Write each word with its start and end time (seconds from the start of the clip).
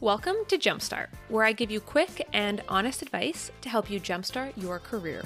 Welcome 0.00 0.36
to 0.46 0.56
Jumpstart, 0.56 1.08
where 1.28 1.44
I 1.44 1.50
give 1.50 1.72
you 1.72 1.80
quick 1.80 2.24
and 2.32 2.62
honest 2.68 3.02
advice 3.02 3.50
to 3.62 3.68
help 3.68 3.90
you 3.90 3.98
jumpstart 3.98 4.52
your 4.56 4.78
career. 4.78 5.24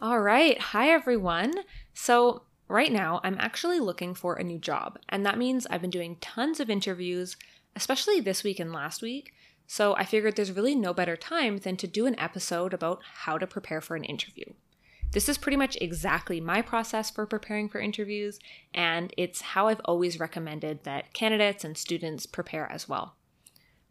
All 0.00 0.20
right, 0.20 0.58
hi 0.58 0.88
everyone. 0.88 1.52
So, 1.92 2.44
right 2.66 2.90
now, 2.90 3.20
I'm 3.22 3.36
actually 3.40 3.78
looking 3.78 4.14
for 4.14 4.36
a 4.36 4.42
new 4.42 4.58
job, 4.58 4.98
and 5.10 5.26
that 5.26 5.36
means 5.36 5.66
I've 5.66 5.82
been 5.82 5.90
doing 5.90 6.16
tons 6.22 6.60
of 6.60 6.70
interviews, 6.70 7.36
especially 7.76 8.18
this 8.18 8.42
week 8.42 8.58
and 8.58 8.72
last 8.72 9.02
week. 9.02 9.34
So, 9.66 9.94
I 9.96 10.06
figured 10.06 10.36
there's 10.36 10.50
really 10.50 10.74
no 10.74 10.94
better 10.94 11.14
time 11.14 11.58
than 11.58 11.76
to 11.76 11.86
do 11.86 12.06
an 12.06 12.18
episode 12.18 12.72
about 12.72 13.02
how 13.16 13.36
to 13.36 13.46
prepare 13.46 13.82
for 13.82 13.96
an 13.96 14.04
interview. 14.04 14.46
This 15.12 15.28
is 15.28 15.36
pretty 15.36 15.58
much 15.58 15.76
exactly 15.78 16.40
my 16.40 16.62
process 16.62 17.10
for 17.10 17.26
preparing 17.26 17.68
for 17.68 17.78
interviews, 17.78 18.38
and 18.72 19.12
it's 19.18 19.42
how 19.42 19.68
I've 19.68 19.82
always 19.84 20.18
recommended 20.18 20.84
that 20.84 21.12
candidates 21.12 21.64
and 21.64 21.76
students 21.76 22.24
prepare 22.24 22.70
as 22.72 22.88
well. 22.88 23.16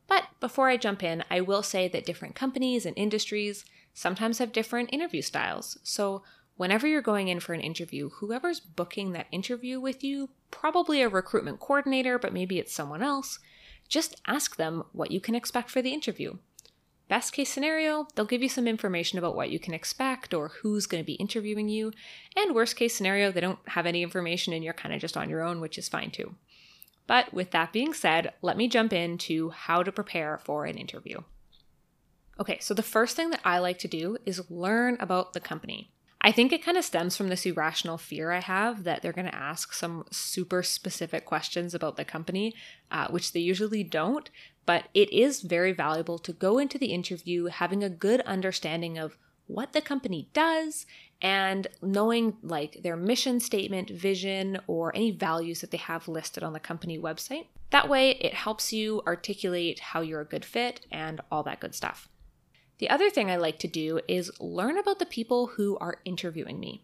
But 0.08 0.24
before 0.40 0.68
I 0.68 0.78
jump 0.78 1.04
in, 1.04 1.24
I 1.30 1.42
will 1.42 1.62
say 1.62 1.88
that 1.90 2.08
different 2.08 2.34
companies 2.34 2.88
and 2.88 2.98
industries 2.98 3.66
sometimes 3.94 4.40
have 4.40 4.52
different 4.52 4.92
interview 4.92 5.22
styles. 5.22 5.78
So, 5.84 6.24
whenever 6.56 6.88
you're 6.88 7.02
going 7.04 7.28
in 7.28 7.40
for 7.40 7.54
an 7.54 7.62
interview, 7.62 8.10
whoever's 8.10 8.60
booking 8.60 9.12
that 9.12 9.28
interview 9.32 9.80
with 9.80 10.04
you, 10.04 10.32
probably 10.50 11.04
a 11.04 11.10
recruitment 11.10 11.60
coordinator, 11.60 12.18
but 12.18 12.34
maybe 12.34 12.58
it's 12.58 12.74
someone 12.74 13.04
else, 13.04 13.38
just 13.88 14.20
ask 14.26 14.56
them 14.56 14.86
what 14.92 15.12
you 15.12 15.22
can 15.22 15.36
expect 15.36 15.70
for 15.70 15.84
the 15.84 15.94
interview. 15.94 16.38
Best 17.12 17.34
case 17.34 17.50
scenario, 17.50 18.08
they'll 18.16 18.24
give 18.24 18.42
you 18.42 18.48
some 18.48 18.70
information 18.70 19.20
about 19.20 19.36
what 19.36 19.50
you 19.50 19.60
can 19.60 19.74
expect 19.74 20.34
or 20.34 20.48
who's 20.48 20.86
going 20.86 21.04
to 21.04 21.06
be 21.06 21.16
interviewing 21.16 21.68
you. 21.68 21.92
And 22.38 22.56
worst 22.56 22.78
case 22.78 22.96
scenario, 22.96 23.34
they 23.34 23.42
don't 23.42 23.60
have 23.68 23.86
any 23.86 24.02
information 24.02 24.54
and 24.54 24.64
you're 24.64 24.72
kind 24.72 24.96
of 24.96 25.02
just 25.02 25.18
on 25.18 25.30
your 25.30 25.42
own, 25.42 25.60
which 25.60 25.78
is 25.78 25.90
fine 25.90 26.12
too. 26.12 26.36
But 27.08 27.34
with 27.34 27.52
that 27.52 27.74
being 27.74 27.94
said, 27.94 28.32
let 28.42 28.56
me 28.56 28.70
jump 28.70 28.94
into 28.94 29.50
how 29.50 29.84
to 29.84 29.92
prepare 29.92 30.38
for 30.38 30.64
an 30.64 30.78
interview. 30.78 31.20
Okay, 32.40 32.60
so 32.62 32.74
the 32.74 32.82
first 32.82 33.18
thing 33.18 33.32
that 33.32 33.42
I 33.44 33.60
like 33.60 33.80
to 33.80 33.90
do 33.90 34.16
is 34.26 34.50
learn 34.50 34.96
about 35.02 35.34
the 35.34 35.42
company. 35.42 35.91
I 36.24 36.32
think 36.32 36.54
it 36.54 36.64
kind 36.64 36.78
of 36.78 36.86
stems 36.86 37.18
from 37.18 37.30
this 37.30 37.46
irrational 37.46 37.98
fear 37.98 38.32
I 38.32 38.42
have 38.42 38.84
that 38.84 39.02
they're 39.02 39.12
going 39.12 39.28
to 39.28 39.36
ask 39.36 39.74
some 39.74 40.06
super 40.12 40.62
specific 40.62 41.26
questions 41.26 41.74
about 41.74 41.98
the 41.98 42.06
company, 42.06 42.54
uh, 42.92 43.08
which 43.08 43.34
they 43.34 43.40
usually 43.40 43.84
don't. 43.84 44.30
But 44.68 44.90
it 44.94 45.12
is 45.12 45.42
very 45.42 45.72
valuable 45.72 46.20
to 46.20 46.32
go 46.32 46.60
into 46.60 46.78
the 46.78 46.94
interview 46.94 47.46
having 47.46 47.84
a 47.84 47.90
good 47.90 48.22
understanding 48.22 49.00
of 49.00 49.18
what 49.48 49.74
the 49.74 49.82
company 49.82 50.30
does 50.34 50.86
and 51.22 51.68
knowing 51.82 52.38
like 52.44 52.82
their 52.84 52.96
mission 52.96 53.40
statement, 53.40 53.90
vision, 53.90 54.60
or 54.68 54.96
any 54.96 55.12
values 55.12 55.62
that 55.62 55.72
they 55.72 55.78
have 55.78 56.08
listed 56.08 56.44
on 56.44 56.54
the 56.54 56.60
company 56.60 57.00
website. 57.00 57.48
That 57.72 57.90
way, 57.90 58.12
it 58.12 58.34
helps 58.34 58.72
you 58.72 59.02
articulate 59.08 59.80
how 59.80 60.02
you're 60.02 60.22
a 60.22 60.26
good 60.26 60.46
fit 60.46 60.86
and 60.92 61.20
all 61.32 61.44
that 61.44 61.60
good 61.60 61.74
stuff. 61.74 62.10
The 62.82 62.90
other 62.90 63.12
thing 63.12 63.30
I 63.30 63.36
like 63.36 63.60
to 63.60 63.68
do 63.68 64.00
is 64.08 64.32
learn 64.40 64.76
about 64.76 64.98
the 64.98 65.06
people 65.06 65.46
who 65.56 65.78
are 65.78 66.00
interviewing 66.04 66.60
me. 66.60 66.82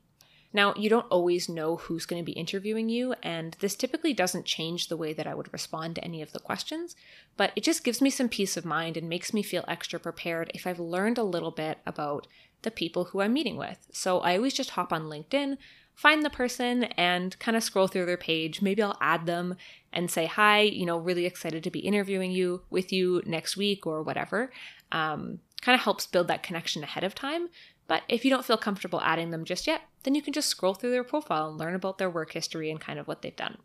Now, 0.53 0.75
you 0.75 0.91
don't 0.91 1.07
always 1.09 1.49
know 1.49 1.77
who's 1.77 2.05
going 2.05 2.21
to 2.21 2.25
be 2.25 2.33
interviewing 2.33 2.87
you, 2.87 3.15
and 3.23 3.57
this 3.61 3.75
typically 3.75 4.13
doesn't 4.13 4.45
change 4.45 4.87
the 4.87 4.95
way 4.95 5.11
that 5.13 5.25
I 5.25 5.33
would 5.33 5.51
respond 5.51 5.95
to 5.95 6.03
any 6.03 6.21
of 6.21 6.33
the 6.33 6.39
questions, 6.39 6.95
but 7.35 7.51
it 7.55 7.63
just 7.63 7.83
gives 7.83 7.99
me 7.99 8.11
some 8.11 8.29
peace 8.29 8.55
of 8.57 8.63
mind 8.63 8.95
and 8.95 9.09
makes 9.09 9.33
me 9.33 9.41
feel 9.41 9.65
extra 9.67 9.99
prepared 9.99 10.51
if 10.53 10.67
I've 10.67 10.79
learned 10.79 11.17
a 11.17 11.23
little 11.23 11.49
bit 11.49 11.79
about 11.83 12.27
the 12.61 12.69
people 12.69 13.05
who 13.05 13.21
I'm 13.21 13.33
meeting 13.33 13.57
with. 13.57 13.87
So 13.91 14.19
I 14.19 14.37
always 14.37 14.53
just 14.53 14.71
hop 14.71 14.93
on 14.93 15.05
LinkedIn, 15.05 15.57
find 15.95 16.23
the 16.23 16.29
person, 16.29 16.83
and 16.83 17.37
kind 17.39 17.57
of 17.57 17.63
scroll 17.63 17.87
through 17.87 18.05
their 18.05 18.17
page. 18.17 18.61
Maybe 18.61 18.83
I'll 18.83 18.99
add 19.01 19.25
them 19.25 19.55
and 19.91 20.11
say, 20.11 20.27
Hi, 20.27 20.61
you 20.61 20.85
know, 20.85 20.99
really 20.99 21.25
excited 21.25 21.63
to 21.63 21.71
be 21.71 21.79
interviewing 21.79 22.29
you 22.29 22.61
with 22.69 22.93
you 22.93 23.23
next 23.25 23.57
week 23.57 23.87
or 23.87 24.03
whatever. 24.03 24.51
Um, 24.91 25.39
kind 25.61 25.75
of 25.75 25.81
helps 25.81 26.05
build 26.05 26.27
that 26.27 26.43
connection 26.43 26.83
ahead 26.83 27.03
of 27.03 27.15
time 27.15 27.49
but 27.87 28.03
if 28.09 28.25
you 28.25 28.31
don't 28.31 28.45
feel 28.45 28.57
comfortable 28.57 29.01
adding 29.01 29.31
them 29.31 29.45
just 29.45 29.65
yet, 29.65 29.81
then 30.03 30.13
you 30.13 30.21
can 30.21 30.33
just 30.33 30.49
scroll 30.49 30.73
through 30.73 30.91
their 30.91 31.03
profile 31.03 31.49
and 31.49 31.57
learn 31.57 31.73
about 31.73 31.97
their 31.97 32.09
work 32.09 32.33
history 32.33 32.69
and 32.69 32.79
kind 32.79 32.99
of 32.99 33.07
what 33.07 33.21
they've 33.21 33.35
done. 33.35 33.57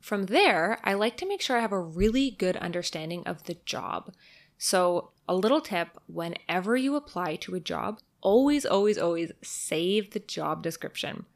From 0.00 0.26
there, 0.26 0.78
I 0.84 0.94
like 0.94 1.16
to 1.18 1.28
make 1.28 1.40
sure 1.40 1.58
I 1.58 1.62
have 1.62 1.72
a 1.72 1.80
really 1.80 2.30
good 2.30 2.56
understanding 2.56 3.22
of 3.26 3.44
the 3.44 3.54
job. 3.66 4.12
So, 4.56 5.10
a 5.28 5.34
little 5.34 5.60
tip 5.60 5.88
whenever 6.06 6.76
you 6.76 6.96
apply 6.96 7.36
to 7.36 7.54
a 7.54 7.60
job, 7.60 8.00
always, 8.22 8.64
always, 8.64 8.96
always 8.96 9.32
save 9.42 10.12
the 10.12 10.20
job 10.20 10.62
description. 10.62 11.26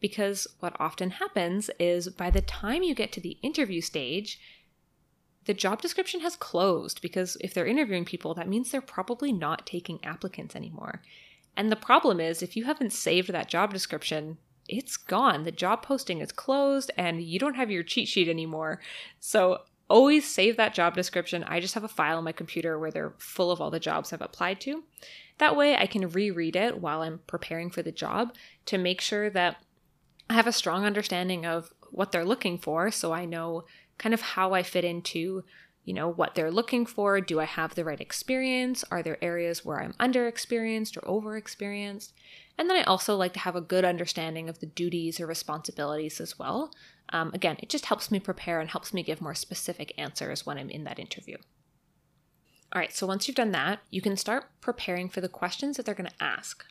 Because 0.00 0.46
what 0.60 0.76
often 0.78 1.10
happens 1.10 1.70
is 1.78 2.08
by 2.08 2.30
the 2.30 2.40
time 2.40 2.82
you 2.82 2.94
get 2.94 3.12
to 3.12 3.20
the 3.20 3.38
interview 3.42 3.80
stage, 3.80 4.38
the 5.50 5.54
job 5.54 5.82
description 5.82 6.20
has 6.20 6.36
closed 6.36 7.02
because 7.02 7.36
if 7.40 7.52
they're 7.52 7.66
interviewing 7.66 8.04
people, 8.04 8.34
that 8.34 8.48
means 8.48 8.70
they're 8.70 8.80
probably 8.80 9.32
not 9.32 9.66
taking 9.66 9.98
applicants 10.04 10.54
anymore. 10.54 11.02
And 11.56 11.72
the 11.72 11.76
problem 11.76 12.20
is, 12.20 12.40
if 12.40 12.56
you 12.56 12.66
haven't 12.66 12.92
saved 12.92 13.32
that 13.32 13.48
job 13.48 13.72
description, 13.72 14.38
it's 14.68 14.96
gone. 14.96 15.42
The 15.42 15.50
job 15.50 15.82
posting 15.82 16.20
is 16.20 16.30
closed 16.30 16.92
and 16.96 17.20
you 17.20 17.40
don't 17.40 17.56
have 17.56 17.68
your 17.68 17.82
cheat 17.82 18.06
sheet 18.06 18.28
anymore. 18.28 18.80
So 19.18 19.62
always 19.88 20.24
save 20.24 20.56
that 20.56 20.72
job 20.72 20.94
description. 20.94 21.42
I 21.42 21.58
just 21.58 21.74
have 21.74 21.82
a 21.82 21.88
file 21.88 22.18
on 22.18 22.22
my 22.22 22.30
computer 22.30 22.78
where 22.78 22.92
they're 22.92 23.14
full 23.18 23.50
of 23.50 23.60
all 23.60 23.72
the 23.72 23.80
jobs 23.80 24.12
I've 24.12 24.22
applied 24.22 24.60
to. 24.60 24.84
That 25.38 25.56
way 25.56 25.74
I 25.74 25.86
can 25.86 26.10
reread 26.10 26.54
it 26.54 26.80
while 26.80 27.02
I'm 27.02 27.22
preparing 27.26 27.70
for 27.70 27.82
the 27.82 27.90
job 27.90 28.36
to 28.66 28.78
make 28.78 29.00
sure 29.00 29.28
that 29.30 29.56
I 30.28 30.34
have 30.34 30.46
a 30.46 30.52
strong 30.52 30.84
understanding 30.84 31.44
of 31.44 31.72
what 31.90 32.12
they're 32.12 32.24
looking 32.24 32.56
for 32.56 32.92
so 32.92 33.12
I 33.12 33.24
know 33.24 33.64
kind 34.00 34.12
of 34.12 34.20
how 34.20 34.54
I 34.54 34.64
fit 34.64 34.84
into 34.84 35.44
you 35.84 35.94
know, 35.94 36.08
what 36.08 36.34
they're 36.34 36.50
looking 36.50 36.84
for. 36.84 37.20
Do 37.20 37.40
I 37.40 37.46
have 37.46 37.74
the 37.74 37.84
right 37.84 38.00
experience? 38.00 38.84
Are 38.90 39.02
there 39.02 39.22
areas 39.24 39.64
where 39.64 39.82
I'm 39.82 39.94
underexperienced 39.94 40.96
or 40.96 41.00
overexperienced? 41.00 42.12
And 42.58 42.68
then 42.68 42.76
I 42.76 42.82
also 42.82 43.16
like 43.16 43.32
to 43.34 43.40
have 43.40 43.56
a 43.56 43.62
good 43.62 43.84
understanding 43.84 44.48
of 44.48 44.60
the 44.60 44.66
duties 44.66 45.18
or 45.18 45.26
responsibilities 45.26 46.20
as 46.20 46.38
well. 46.38 46.70
Um, 47.12 47.30
again, 47.32 47.56
it 47.60 47.70
just 47.70 47.86
helps 47.86 48.10
me 48.10 48.20
prepare 48.20 48.60
and 48.60 48.70
helps 48.70 48.92
me 48.92 49.02
give 49.02 49.20
more 49.20 49.34
specific 49.34 49.94
answers 49.96 50.44
when 50.44 50.58
I'm 50.58 50.70
in 50.70 50.84
that 50.84 50.98
interview. 50.98 51.38
All 52.72 52.78
right, 52.78 52.92
so 52.92 53.06
once 53.06 53.26
you've 53.26 53.34
done 53.34 53.52
that, 53.52 53.80
you 53.90 54.00
can 54.00 54.16
start 54.16 54.44
preparing 54.60 55.08
for 55.08 55.20
the 55.20 55.28
questions 55.28 55.76
that 55.76 55.86
they're 55.86 55.94
going 55.94 56.10
to 56.10 56.24
ask. 56.24 56.64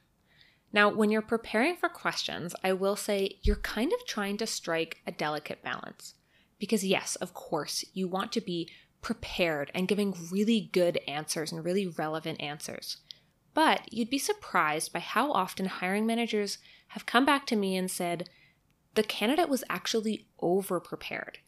Now, 0.71 0.87
when 0.87 1.09
you're 1.09 1.21
preparing 1.21 1.75
for 1.75 1.89
questions, 1.89 2.55
I 2.63 2.73
will 2.73 2.95
say 2.95 3.39
you're 3.41 3.57
kind 3.57 3.91
of 3.91 4.05
trying 4.05 4.37
to 4.37 4.47
strike 4.47 5.01
a 5.05 5.11
delicate 5.11 5.63
balance. 5.63 6.13
Because, 6.59 6.83
yes, 6.83 7.15
of 7.15 7.33
course, 7.33 7.85
you 7.93 8.07
want 8.07 8.31
to 8.33 8.41
be 8.41 8.69
prepared 9.01 9.71
and 9.73 9.87
giving 9.87 10.13
really 10.29 10.69
good 10.73 10.99
answers 11.07 11.51
and 11.51 11.63
really 11.63 11.87
relevant 11.87 12.41
answers. 12.41 12.97
But 13.53 13.91
you'd 13.91 14.09
be 14.09 14.19
surprised 14.19 14.93
by 14.93 14.99
how 14.99 15.31
often 15.31 15.65
hiring 15.65 16.05
managers 16.05 16.57
have 16.89 17.05
come 17.05 17.25
back 17.25 17.45
to 17.47 17.55
me 17.55 17.77
and 17.77 17.89
said, 17.89 18.29
the 18.95 19.03
candidate 19.03 19.49
was 19.49 19.63
actually 19.69 20.27
over 20.39 20.79
prepared. 20.79 21.39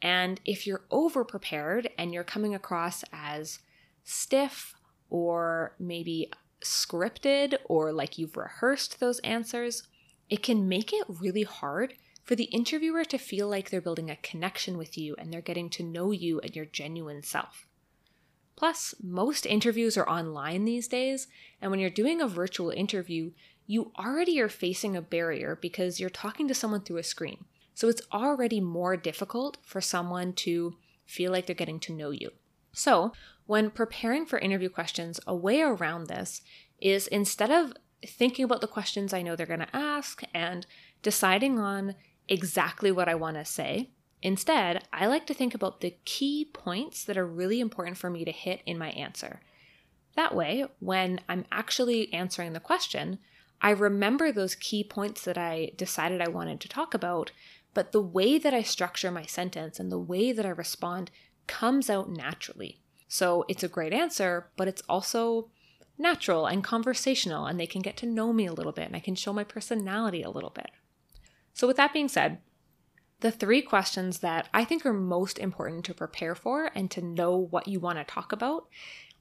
And 0.00 0.40
if 0.44 0.66
you're 0.66 0.84
over 0.90 1.24
prepared 1.24 1.90
and 1.98 2.12
you're 2.12 2.24
coming 2.24 2.54
across 2.54 3.04
as 3.12 3.60
stiff 4.04 4.74
or 5.10 5.74
maybe 5.78 6.30
scripted 6.62 7.56
or 7.66 7.92
like 7.92 8.18
you've 8.18 8.36
rehearsed 8.36 9.00
those 9.00 9.18
answers, 9.20 9.82
it 10.28 10.42
can 10.42 10.68
make 10.68 10.92
it 10.92 11.04
really 11.08 11.42
hard 11.42 11.94
for 12.24 12.34
the 12.34 12.44
interviewer 12.44 13.04
to 13.04 13.18
feel 13.18 13.48
like 13.48 13.70
they're 13.70 13.80
building 13.80 14.10
a 14.10 14.16
connection 14.16 14.78
with 14.78 14.96
you 14.96 15.14
and 15.18 15.32
they're 15.32 15.40
getting 15.40 15.68
to 15.70 15.82
know 15.82 16.10
you 16.10 16.40
and 16.40 16.56
your 16.56 16.64
genuine 16.64 17.22
self. 17.22 17.68
Plus, 18.56 18.94
most 19.02 19.46
interviews 19.46 19.96
are 19.96 20.08
online 20.08 20.64
these 20.64 20.88
days, 20.88 21.26
and 21.60 21.70
when 21.70 21.80
you're 21.80 21.90
doing 21.90 22.20
a 22.20 22.28
virtual 22.28 22.70
interview, 22.70 23.32
you 23.66 23.92
already 23.98 24.40
are 24.40 24.48
facing 24.48 24.96
a 24.96 25.02
barrier 25.02 25.58
because 25.60 26.00
you're 26.00 26.10
talking 26.10 26.48
to 26.48 26.54
someone 26.54 26.80
through 26.80 26.98
a 26.98 27.02
screen. 27.02 27.44
So 27.74 27.88
it's 27.88 28.02
already 28.12 28.60
more 28.60 28.96
difficult 28.96 29.58
for 29.62 29.80
someone 29.80 30.32
to 30.34 30.76
feel 31.04 31.32
like 31.32 31.46
they're 31.46 31.54
getting 31.54 31.80
to 31.80 31.92
know 31.92 32.10
you. 32.10 32.30
So, 32.72 33.12
when 33.46 33.70
preparing 33.70 34.24
for 34.24 34.38
interview 34.38 34.68
questions, 34.68 35.20
a 35.26 35.34
way 35.34 35.60
around 35.60 36.06
this 36.06 36.40
is 36.80 37.06
instead 37.08 37.50
of 37.50 37.74
thinking 38.06 38.44
about 38.44 38.60
the 38.60 38.66
questions 38.66 39.12
I 39.12 39.22
know 39.22 39.36
they're 39.36 39.46
going 39.46 39.60
to 39.60 39.76
ask 39.76 40.22
and 40.32 40.66
deciding 41.02 41.58
on 41.58 41.94
exactly 42.28 42.90
what 42.90 43.08
I 43.08 43.14
want 43.14 43.36
to 43.36 43.44
say. 43.44 43.90
Instead, 44.22 44.84
I 44.92 45.06
like 45.06 45.26
to 45.26 45.34
think 45.34 45.54
about 45.54 45.80
the 45.80 45.96
key 46.04 46.48
points 46.50 47.04
that 47.04 47.18
are 47.18 47.26
really 47.26 47.60
important 47.60 47.98
for 47.98 48.08
me 48.08 48.24
to 48.24 48.32
hit 48.32 48.62
in 48.64 48.78
my 48.78 48.90
answer. 48.90 49.40
That 50.16 50.34
way, 50.34 50.64
when 50.78 51.20
I'm 51.28 51.44
actually 51.52 52.12
answering 52.12 52.52
the 52.52 52.60
question, 52.60 53.18
I 53.60 53.70
remember 53.70 54.32
those 54.32 54.54
key 54.54 54.84
points 54.84 55.24
that 55.24 55.36
I 55.36 55.72
decided 55.76 56.20
I 56.20 56.28
wanted 56.28 56.60
to 56.60 56.68
talk 56.68 56.94
about, 56.94 57.32
but 57.74 57.92
the 57.92 58.00
way 58.00 58.38
that 58.38 58.54
I 58.54 58.62
structure 58.62 59.10
my 59.10 59.26
sentence 59.26 59.78
and 59.78 59.90
the 59.90 59.98
way 59.98 60.32
that 60.32 60.46
I 60.46 60.50
respond 60.50 61.10
comes 61.46 61.90
out 61.90 62.08
naturally. 62.08 62.80
So 63.08 63.44
it's 63.48 63.62
a 63.62 63.68
great 63.68 63.92
answer, 63.92 64.50
but 64.56 64.68
it's 64.68 64.82
also 64.88 65.50
natural 65.98 66.46
and 66.46 66.64
conversational, 66.64 67.46
and 67.46 67.58
they 67.60 67.66
can 67.66 67.82
get 67.82 67.96
to 67.98 68.06
know 68.06 68.32
me 68.32 68.46
a 68.46 68.52
little 68.52 68.72
bit, 68.72 68.86
and 68.86 68.96
I 68.96 69.00
can 69.00 69.14
show 69.14 69.32
my 69.32 69.44
personality 69.44 70.22
a 70.22 70.30
little 70.30 70.50
bit. 70.50 70.70
So, 71.54 71.66
with 71.66 71.76
that 71.76 71.92
being 71.92 72.08
said, 72.08 72.40
The 73.20 73.30
three 73.30 73.62
questions 73.62 74.18
that 74.18 74.48
I 74.52 74.64
think 74.64 74.84
are 74.84 74.92
most 74.92 75.38
important 75.38 75.84
to 75.86 75.94
prepare 75.94 76.34
for 76.34 76.70
and 76.74 76.90
to 76.90 77.00
know 77.00 77.36
what 77.36 77.68
you 77.68 77.80
want 77.80 77.98
to 77.98 78.04
talk 78.04 78.32
about 78.32 78.68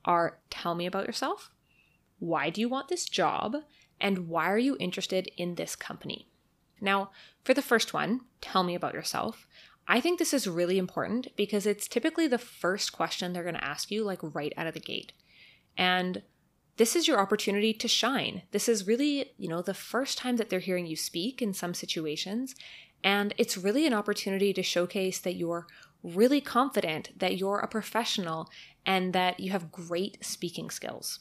are 0.04 0.40
tell 0.50 0.76
me 0.76 0.86
about 0.86 1.08
yourself, 1.08 1.52
why 2.20 2.50
do 2.50 2.60
you 2.60 2.68
want 2.68 2.90
this 2.90 3.06
job, 3.06 3.56
and 4.02 4.28
why 4.28 4.50
are 4.50 4.58
you 4.58 4.76
interested 4.80 5.30
in 5.38 5.56
this 5.56 5.76
company? 5.76 6.28
Now, 6.82 7.12
for 7.44 7.54
the 7.54 7.62
first 7.62 7.94
one, 7.94 8.22
tell 8.42 8.64
me 8.64 8.76
about 8.76 8.94
yourself. 8.94 9.48
I 9.88 10.02
think 10.02 10.20
this 10.20 10.34
is 10.34 10.48
really 10.48 10.78
important 10.78 11.28
because 11.36 11.66
it's 11.66 11.88
typically 11.88 12.28
the 12.28 12.38
first 12.38 12.92
question 12.94 13.32
they're 13.32 13.44
going 13.44 13.56
to 13.56 13.64
ask 13.64 13.92
you, 13.92 14.04
like 14.04 14.20
right 14.22 14.54
out 14.58 14.68
of 14.68 14.74
the 14.74 14.80
gate. 14.80 15.14
And 15.78 16.24
this 16.78 16.96
is 16.96 17.08
your 17.08 17.20
opportunity 17.20 17.74
to 17.74 17.88
shine. 17.88 18.44
This 18.52 18.68
is 18.68 18.88
really, 18.88 19.32
you 19.38 19.48
know, 19.48 19.62
the 19.62 19.74
first 19.74 20.18
time 20.18 20.38
that 20.38 20.50
they're 20.50 20.60
hearing 20.60 20.88
you 20.88 20.96
speak 20.96 21.42
in 21.42 21.54
some 21.54 21.74
situations. 21.74 22.56
And 23.04 23.34
it's 23.38 23.58
really 23.58 23.86
an 23.86 23.94
opportunity 23.94 24.54
to 24.54 24.64
showcase 24.64 25.20
that 25.20 25.36
you're 25.36 25.68
really 26.02 26.42
confident, 26.42 27.18
that 27.18 27.38
you're 27.38 27.60
a 27.60 27.68
professional, 27.68 28.50
and 28.86 29.14
that 29.14 29.40
you 29.40 29.52
have 29.52 29.72
great 29.72 30.24
speaking 30.24 30.70
skills. 30.70 31.20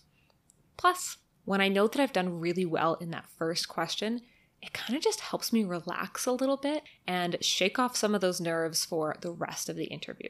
Plus, 0.77 1.19
when 1.45 1.61
I 1.61 1.69
know 1.69 1.87
that 1.87 2.01
I've 2.01 2.13
done 2.13 2.41
really 2.41 2.65
well 2.65 2.95
in 2.95 3.11
that 3.11 3.29
first 3.37 3.69
question, 3.69 4.23
it 4.63 4.73
kind 4.73 4.97
of 4.97 5.03
just 5.03 5.21
helps 5.21 5.53
me 5.53 5.65
relax 5.65 6.25
a 6.25 6.33
little 6.33 6.57
bit 6.57 6.85
and 7.07 7.37
shake 7.41 7.79
off 7.79 7.97
some 7.97 8.15
of 8.15 8.21
those 8.21 8.41
nerves 8.41 8.85
for 8.85 9.17
the 9.21 9.33
rest 9.33 9.69
of 9.69 9.77
the 9.77 9.87
interview. 9.87 10.29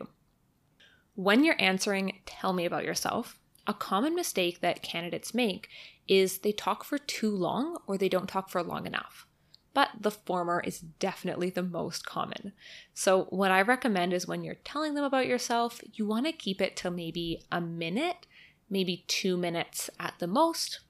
When 1.14 1.44
you're 1.44 1.60
answering, 1.60 2.20
tell 2.24 2.54
me 2.54 2.64
about 2.64 2.84
yourself, 2.84 3.38
a 3.66 3.74
common 3.74 4.14
mistake 4.14 4.60
that 4.60 4.82
candidates 4.82 5.34
make 5.34 5.68
is 6.08 6.38
they 6.38 6.52
talk 6.52 6.84
for 6.84 6.98
too 6.98 7.30
long 7.30 7.78
or 7.86 7.96
they 7.96 8.08
don't 8.08 8.28
talk 8.28 8.50
for 8.50 8.62
long 8.62 8.86
enough. 8.86 9.26
But 9.74 9.90
the 9.98 10.10
former 10.10 10.60
is 10.60 10.80
definitely 10.80 11.48
the 11.48 11.62
most 11.62 12.04
common. 12.04 12.52
So, 12.92 13.24
what 13.30 13.50
I 13.50 13.62
recommend 13.62 14.12
is 14.12 14.28
when 14.28 14.44
you're 14.44 14.56
telling 14.56 14.94
them 14.94 15.04
about 15.04 15.26
yourself, 15.26 15.80
you 15.94 16.06
want 16.06 16.26
to 16.26 16.32
keep 16.32 16.60
it 16.60 16.76
to 16.78 16.90
maybe 16.90 17.42
a 17.50 17.60
minute, 17.60 18.26
maybe 18.68 19.04
two 19.08 19.38
minutes 19.38 19.88
at 19.98 20.14
the 20.18 20.26
most. 20.26 20.80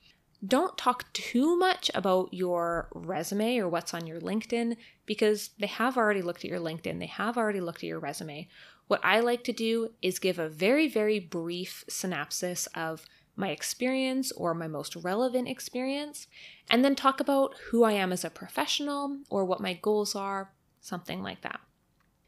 Don't 0.45 0.77
talk 0.77 1.13
too 1.13 1.57
much 1.57 1.93
about 1.95 2.35
your 2.35 2.89
resume 2.93 3.59
or 3.59 3.69
what's 3.69 3.95
on 3.95 4.09
your 4.09 4.21
LinkedIn 4.21 4.77
because 5.07 5.51
they 5.61 5.69
have 5.69 5.97
already 5.97 6.23
looked 6.23 6.45
at 6.45 6.51
your 6.51 6.59
LinkedIn, 6.59 6.99
they 6.99 7.07
have 7.07 7.39
already 7.39 7.61
looked 7.61 7.85
at 7.85 7.89
your 7.89 8.01
resume. 8.01 8.49
What 8.89 9.01
I 9.05 9.21
like 9.21 9.45
to 9.45 9.53
do 9.53 9.93
is 10.03 10.19
give 10.19 10.39
a 10.39 10.49
very, 10.49 10.89
very 10.89 11.19
brief 11.19 11.85
synopsis 11.89 12.67
of 12.75 13.05
my 13.35 13.49
experience 13.49 14.31
or 14.33 14.53
my 14.53 14.69
most 14.69 14.95
relevant 14.97 15.49
experience, 15.49 16.27
and 16.69 16.85
then 16.85 16.95
talk 16.95 17.21
about 17.21 17.55
who 17.71 17.83
I 17.85 17.93
am 17.93 18.13
as 18.13 18.25
a 18.25 18.31
professional 18.31 19.19
or 19.31 19.45
what 19.45 19.61
my 19.61 19.73
goals 19.73 20.15
are, 20.15 20.53
something 20.81 21.23
like 21.23 21.41
that. 21.41 21.61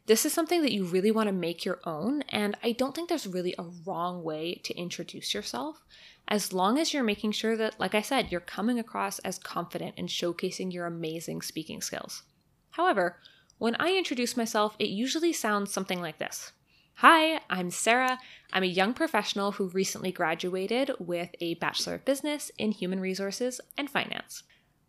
This 0.06 0.26
is 0.26 0.32
something 0.32 0.62
that 0.62 0.72
you 0.72 0.84
really 0.84 1.10
want 1.10 1.28
to 1.28 1.32
make 1.32 1.64
your 1.64 1.80
own, 1.84 2.22
and 2.28 2.56
I 2.62 2.72
don't 2.72 2.94
think 2.94 3.08
there's 3.08 3.26
really 3.26 3.54
a 3.58 3.70
wrong 3.86 4.22
way 4.22 4.60
to 4.64 4.76
introduce 4.76 5.32
yourself, 5.34 5.82
as 6.28 6.52
long 6.52 6.78
as 6.78 6.92
you're 6.92 7.02
making 7.02 7.32
sure 7.32 7.56
that, 7.56 7.78
like 7.80 7.94
I 7.94 8.02
said, 8.02 8.30
you're 8.30 8.40
coming 8.40 8.78
across 8.78 9.18
as 9.20 9.38
confident 9.38 9.94
and 9.96 10.08
showcasing 10.08 10.72
your 10.72 10.86
amazing 10.86 11.42
speaking 11.42 11.80
skills. 11.80 12.22
However, 12.70 13.18
when 13.58 13.76
I 13.76 13.96
introduce 13.96 14.36
myself, 14.36 14.76
it 14.78 14.88
usually 14.88 15.32
sounds 15.32 15.72
something 15.72 16.00
like 16.00 16.18
this 16.18 16.52
Hi, 16.98 17.40
I'm 17.50 17.70
Sarah. 17.70 18.18
I'm 18.52 18.62
a 18.62 18.66
young 18.66 18.94
professional 18.94 19.52
who 19.52 19.68
recently 19.68 20.12
graduated 20.12 20.92
with 21.00 21.30
a 21.40 21.54
Bachelor 21.54 21.94
of 21.94 22.04
Business 22.04 22.50
in 22.56 22.70
Human 22.70 23.00
Resources 23.00 23.60
and 23.76 23.90
Finance. 23.90 24.44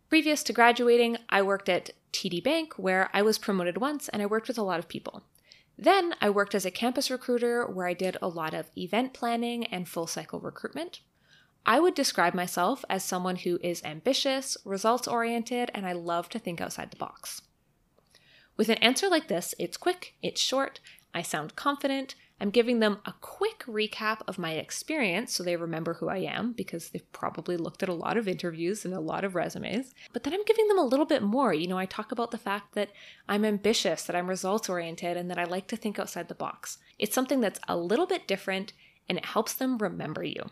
Previous 0.08 0.44
to 0.44 0.52
graduating, 0.52 1.16
I 1.28 1.42
worked 1.42 1.68
at 1.68 1.90
TD 2.12 2.44
Bank, 2.44 2.74
where 2.76 3.10
I 3.12 3.22
was 3.22 3.38
promoted 3.38 3.78
once 3.78 4.08
and 4.08 4.22
I 4.22 4.26
worked 4.26 4.46
with 4.46 4.56
a 4.56 4.62
lot 4.62 4.78
of 4.78 4.88
people. 4.88 5.24
Then 5.76 6.14
I 6.20 6.30
worked 6.30 6.54
as 6.54 6.64
a 6.64 6.70
campus 6.70 7.10
recruiter, 7.10 7.66
where 7.66 7.86
I 7.86 7.92
did 7.92 8.16
a 8.22 8.28
lot 8.28 8.54
of 8.54 8.70
event 8.78 9.12
planning 9.12 9.66
and 9.66 9.88
full 9.88 10.06
cycle 10.06 10.40
recruitment. 10.40 11.00
I 11.66 11.80
would 11.80 11.94
describe 11.94 12.34
myself 12.34 12.84
as 12.88 13.04
someone 13.04 13.36
who 13.36 13.58
is 13.62 13.82
ambitious, 13.84 14.56
results 14.64 15.08
oriented, 15.08 15.70
and 15.74 15.84
I 15.84 15.92
love 15.92 16.28
to 16.30 16.38
think 16.38 16.60
outside 16.60 16.92
the 16.92 16.96
box. 16.96 17.42
With 18.56 18.68
an 18.68 18.78
answer 18.78 19.08
like 19.08 19.28
this, 19.28 19.54
it's 19.58 19.76
quick, 19.76 20.14
it's 20.22 20.40
short, 20.40 20.80
I 21.14 21.22
sound 21.22 21.56
confident. 21.56 22.14
I'm 22.38 22.50
giving 22.50 22.80
them 22.80 22.98
a 23.06 23.14
quick 23.22 23.64
recap 23.66 24.20
of 24.28 24.38
my 24.38 24.52
experience 24.52 25.34
so 25.34 25.42
they 25.42 25.56
remember 25.56 25.94
who 25.94 26.08
I 26.08 26.18
am 26.18 26.52
because 26.52 26.90
they've 26.90 27.12
probably 27.12 27.56
looked 27.56 27.82
at 27.82 27.88
a 27.88 27.94
lot 27.94 28.18
of 28.18 28.28
interviews 28.28 28.84
and 28.84 28.92
a 28.92 29.00
lot 29.00 29.24
of 29.24 29.34
resumes. 29.34 29.94
But 30.12 30.22
then 30.22 30.34
I'm 30.34 30.44
giving 30.44 30.68
them 30.68 30.78
a 30.78 30.84
little 30.84 31.06
bit 31.06 31.22
more. 31.22 31.54
You 31.54 31.68
know, 31.68 31.78
I 31.78 31.86
talk 31.86 32.12
about 32.12 32.32
the 32.32 32.38
fact 32.38 32.74
that 32.74 32.90
I'm 33.26 33.46
ambitious, 33.46 34.02
that 34.02 34.14
I'm 34.14 34.28
results 34.28 34.68
oriented, 34.68 35.16
and 35.16 35.30
that 35.30 35.38
I 35.38 35.44
like 35.44 35.66
to 35.68 35.76
think 35.76 35.98
outside 35.98 36.28
the 36.28 36.34
box. 36.34 36.76
It's 36.98 37.14
something 37.14 37.40
that's 37.40 37.60
a 37.68 37.76
little 37.78 38.06
bit 38.06 38.28
different 38.28 38.74
and 39.08 39.16
it 39.16 39.24
helps 39.24 39.54
them 39.54 39.78
remember 39.78 40.22
you. 40.22 40.50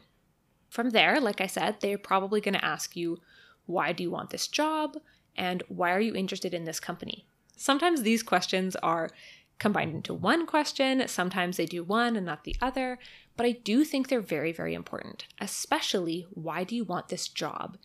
From 0.70 0.90
there, 0.90 1.20
like 1.20 1.42
I 1.42 1.46
said, 1.46 1.76
they're 1.80 1.98
probably 1.98 2.40
going 2.40 2.54
to 2.54 2.64
ask 2.64 2.96
you, 2.96 3.18
why 3.66 3.92
do 3.92 4.02
you 4.02 4.10
want 4.10 4.30
this 4.30 4.48
job? 4.48 4.96
And 5.36 5.62
why 5.68 5.92
are 5.92 6.00
you 6.00 6.14
interested 6.14 6.54
in 6.54 6.64
this 6.64 6.80
company? 6.80 7.26
Sometimes 7.56 8.02
these 8.02 8.22
questions 8.22 8.76
are 8.76 9.10
combined 9.58 9.94
into 9.94 10.12
one 10.12 10.46
question. 10.46 11.06
Sometimes 11.06 11.56
they 11.56 11.66
do 11.66 11.84
one 11.84 12.16
and 12.16 12.26
not 12.26 12.44
the 12.44 12.56
other. 12.60 12.98
But 13.36 13.46
I 13.46 13.52
do 13.52 13.84
think 13.84 14.08
they're 14.08 14.20
very, 14.20 14.52
very 14.52 14.74
important, 14.74 15.26
especially 15.40 16.26
why 16.30 16.64
do 16.64 16.76
you 16.76 16.84
want 16.84 17.08
this 17.08 17.28
job? 17.28 17.78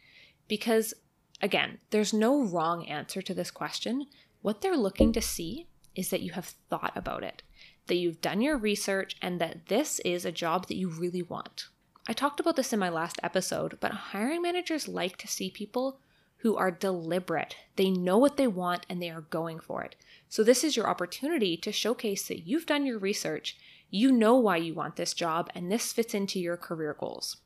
Because, 0.48 0.94
again, 1.42 1.80
there's 1.90 2.14
no 2.14 2.44
wrong 2.44 2.86
answer 2.86 3.22
to 3.22 3.34
this 3.34 3.52
question. 3.52 4.08
What 4.42 4.62
they're 4.62 4.78
looking 4.78 5.12
to 5.14 5.22
see 5.22 5.68
is 5.96 6.10
that 6.10 6.22
you 6.22 6.34
have 6.34 6.54
thought 6.70 6.94
about 6.96 7.24
it, 7.24 7.42
that 7.88 7.96
you've 7.96 8.22
done 8.22 8.42
your 8.42 8.58
research, 8.58 9.16
and 9.22 9.42
that 9.42 9.68
this 9.68 10.00
is 10.06 10.24
a 10.24 10.32
job 10.32 10.68
that 10.68 10.78
you 10.78 10.88
really 10.90 11.24
want. 11.24 11.68
I 12.08 12.14
talked 12.14 12.40
about 12.40 12.56
this 12.56 12.74
in 12.74 12.80
my 12.80 12.90
last 12.90 13.20
episode, 13.22 13.78
but 13.80 13.92
hiring 13.92 14.42
managers 14.42 14.88
like 14.88 15.18
to 15.18 15.28
see 15.28 15.50
people 15.50 16.00
who 16.40 16.56
are 16.56 16.72
deliberate. 16.72 17.56
They 17.76 17.90
know 17.90 18.18
what 18.18 18.38
they 18.38 18.48
want 18.48 18.86
and 18.90 19.02
they 19.02 19.10
are 19.10 19.22
going 19.22 19.60
for 19.60 19.84
it. 19.84 19.96
So, 20.28 20.44
this 20.44 20.64
is 20.64 20.76
your 20.78 20.88
opportunity 20.88 21.58
to 21.58 21.72
showcase 21.72 22.28
that 22.28 22.48
you've 22.48 22.66
done 22.66 22.86
your 22.86 23.00
research, 23.00 23.58
you 23.90 24.12
know 24.12 24.36
why 24.36 24.58
you 24.58 24.74
want 24.74 24.96
this 24.96 25.14
job, 25.14 25.50
and 25.56 25.72
this 25.72 25.92
fits 25.92 26.14
into 26.14 26.40
your 26.40 26.58
career 26.58 26.96
goals. 26.98 27.38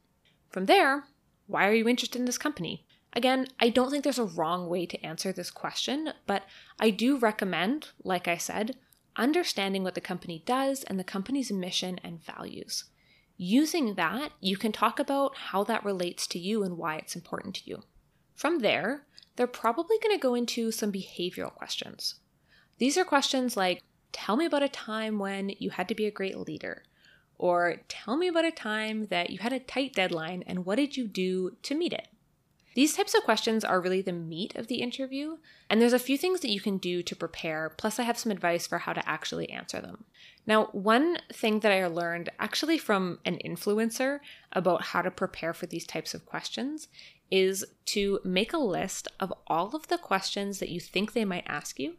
From 0.49 0.65
there, 0.65 1.05
why 1.47 1.67
are 1.67 1.73
you 1.73 1.87
interested 1.87 2.19
in 2.19 2.25
this 2.25 2.37
company? 2.37 2.85
Again, 3.13 3.47
I 3.59 3.69
don't 3.69 3.91
think 3.91 4.03
there's 4.03 4.19
a 4.19 4.25
wrong 4.25 4.67
way 4.67 4.85
to 4.87 5.05
answer 5.05 5.31
this 5.31 5.51
question, 5.51 6.13
but 6.25 6.43
I 6.79 6.89
do 6.89 7.17
recommend, 7.17 7.89
like 8.03 8.27
I 8.27 8.37
said, 8.37 8.75
understanding 9.15 9.83
what 9.83 9.95
the 9.95 10.01
company 10.01 10.43
does 10.45 10.83
and 10.83 10.99
the 10.99 11.03
company's 11.03 11.51
mission 11.51 11.99
and 12.03 12.23
values. 12.23 12.85
Using 13.37 13.95
that, 13.95 14.31
you 14.41 14.57
can 14.57 14.71
talk 14.71 14.99
about 14.99 15.35
how 15.35 15.63
that 15.63 15.85
relates 15.85 16.27
to 16.27 16.39
you 16.39 16.63
and 16.63 16.77
why 16.77 16.97
it's 16.97 17.15
important 17.15 17.55
to 17.55 17.69
you. 17.69 17.83
From 18.35 18.59
there, 18.59 19.05
they're 19.35 19.47
probably 19.47 19.97
going 20.01 20.15
to 20.15 20.21
go 20.21 20.35
into 20.35 20.71
some 20.71 20.91
behavioral 20.91 21.53
questions. 21.53 22.15
These 22.77 22.97
are 22.97 23.05
questions 23.05 23.55
like 23.57 23.81
Tell 24.13 24.37
me 24.37 24.45
about 24.45 24.63
a 24.63 24.69
time 24.69 25.17
when 25.17 25.49
you 25.57 25.71
had 25.71 25.89
to 25.89 25.95
be 25.95 26.05
a 26.05 26.11
great 26.11 26.37
leader. 26.37 26.83
Or 27.39 27.77
tell 27.89 28.15
me 28.15 28.27
about 28.27 28.45
a 28.45 28.51
time 28.51 29.07
that 29.07 29.31
you 29.31 29.39
had 29.39 29.51
a 29.51 29.59
tight 29.59 29.93
deadline 29.93 30.43
and 30.45 30.65
what 30.65 30.75
did 30.75 30.95
you 30.95 31.07
do 31.07 31.57
to 31.63 31.75
meet 31.75 31.93
it? 31.93 32.07
These 32.75 32.95
types 32.95 33.13
of 33.13 33.23
questions 33.23 33.63
are 33.63 33.81
really 33.81 34.01
the 34.01 34.11
meat 34.11 34.55
of 34.55 34.65
the 34.65 34.81
interview, 34.81 35.37
and 35.69 35.79
there's 35.79 35.93
a 35.93 35.99
few 35.99 36.17
things 36.17 36.39
that 36.39 36.49
you 36.49 36.59
can 36.59 36.77
do 36.77 37.03
to 37.03 37.15
prepare, 37.15 37.69
plus, 37.69 37.99
I 37.99 38.03
have 38.03 38.17
some 38.17 38.31
advice 38.31 38.65
for 38.65 38.79
how 38.79 38.93
to 38.93 39.07
actually 39.07 39.51
answer 39.51 39.79
them. 39.79 40.05
Now, 40.47 40.69
one 40.71 41.19
thing 41.31 41.59
that 41.59 41.71
I 41.71 41.85
learned 41.85 42.31
actually 42.39 42.79
from 42.79 43.19
an 43.25 43.37
influencer 43.45 44.19
about 44.51 44.85
how 44.85 45.03
to 45.03 45.11
prepare 45.11 45.53
for 45.53 45.67
these 45.67 45.85
types 45.85 46.15
of 46.15 46.25
questions 46.25 46.87
is 47.33 47.65
to 47.83 48.19
make 48.23 48.53
a 48.53 48.59
list 48.59 49.07
of 49.19 49.33
all 49.47 49.75
of 49.75 49.87
the 49.87 49.97
questions 49.97 50.59
that 50.59 50.69
you 50.69 50.79
think 50.79 51.13
they 51.13 51.25
might 51.25 51.43
ask 51.47 51.79
you 51.79 51.95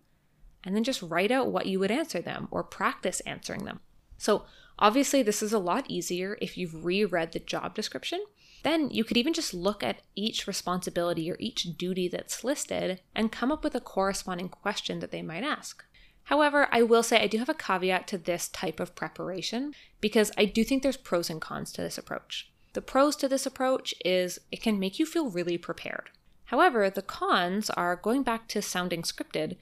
and 0.63 0.77
then 0.77 0.85
just 0.85 1.03
write 1.03 1.33
out 1.33 1.51
what 1.51 1.67
you 1.67 1.81
would 1.81 1.91
answer 1.91 2.21
them 2.21 2.47
or 2.53 2.63
practice 2.63 3.19
answering 3.21 3.65
them. 3.65 3.81
So, 4.17 4.45
obviously, 4.79 5.25
this 5.25 5.43
is 5.43 5.53
a 5.53 5.59
lot 5.59 5.91
easier 5.91 6.39
if 6.41 6.57
you've 6.57 6.85
reread 6.85 7.33
the 7.33 7.41
job 7.41 7.75
description. 7.75 8.25
Then 8.63 8.91
you 8.91 9.03
could 9.03 9.17
even 9.17 9.33
just 9.33 9.53
look 9.53 9.83
at 9.83 10.03
each 10.15 10.47
responsibility 10.47 11.29
or 11.29 11.37
each 11.41 11.77
duty 11.77 12.07
that's 12.07 12.45
listed 12.45 13.01
and 13.13 13.33
come 13.33 13.51
up 13.51 13.65
with 13.65 13.75
a 13.75 13.81
corresponding 13.81 14.49
question 14.49 15.01
that 15.01 15.11
they 15.11 15.21
might 15.21 15.43
ask. 15.43 15.85
However, 16.23 16.69
I 16.71 16.83
will 16.83 17.03
say 17.03 17.21
I 17.21 17.27
do 17.27 17.39
have 17.39 17.49
a 17.49 17.55
caveat 17.55 18.07
to 18.07 18.19
this 18.19 18.49
type 18.49 18.79
of 18.79 18.95
preparation 18.95 19.75
because 20.01 20.31
I 20.39 20.45
do 20.45 20.63
think 20.63 20.85
there's 20.85 20.97
pros 20.97 21.29
and 21.29 21.41
cons 21.41 21.73
to 21.73 21.83
this 21.83 21.99
approach. 21.99 22.53
The 22.75 22.83
pros 22.83 23.17
to 23.17 23.29
this 23.29 23.47
approach 23.47 23.95
is 24.05 24.41
it 24.53 24.63
can 24.63 24.79
make 24.79 24.99
you 24.99 25.07
feel 25.07 25.31
really 25.31 25.57
prepared. 25.57 26.11
However, 26.47 26.91
the 26.91 27.03
cons 27.03 27.71
are 27.71 27.97
going 27.97 28.23
back 28.23 28.47
to 28.49 28.61
sounding 28.61 29.03
scripted, 29.03 29.57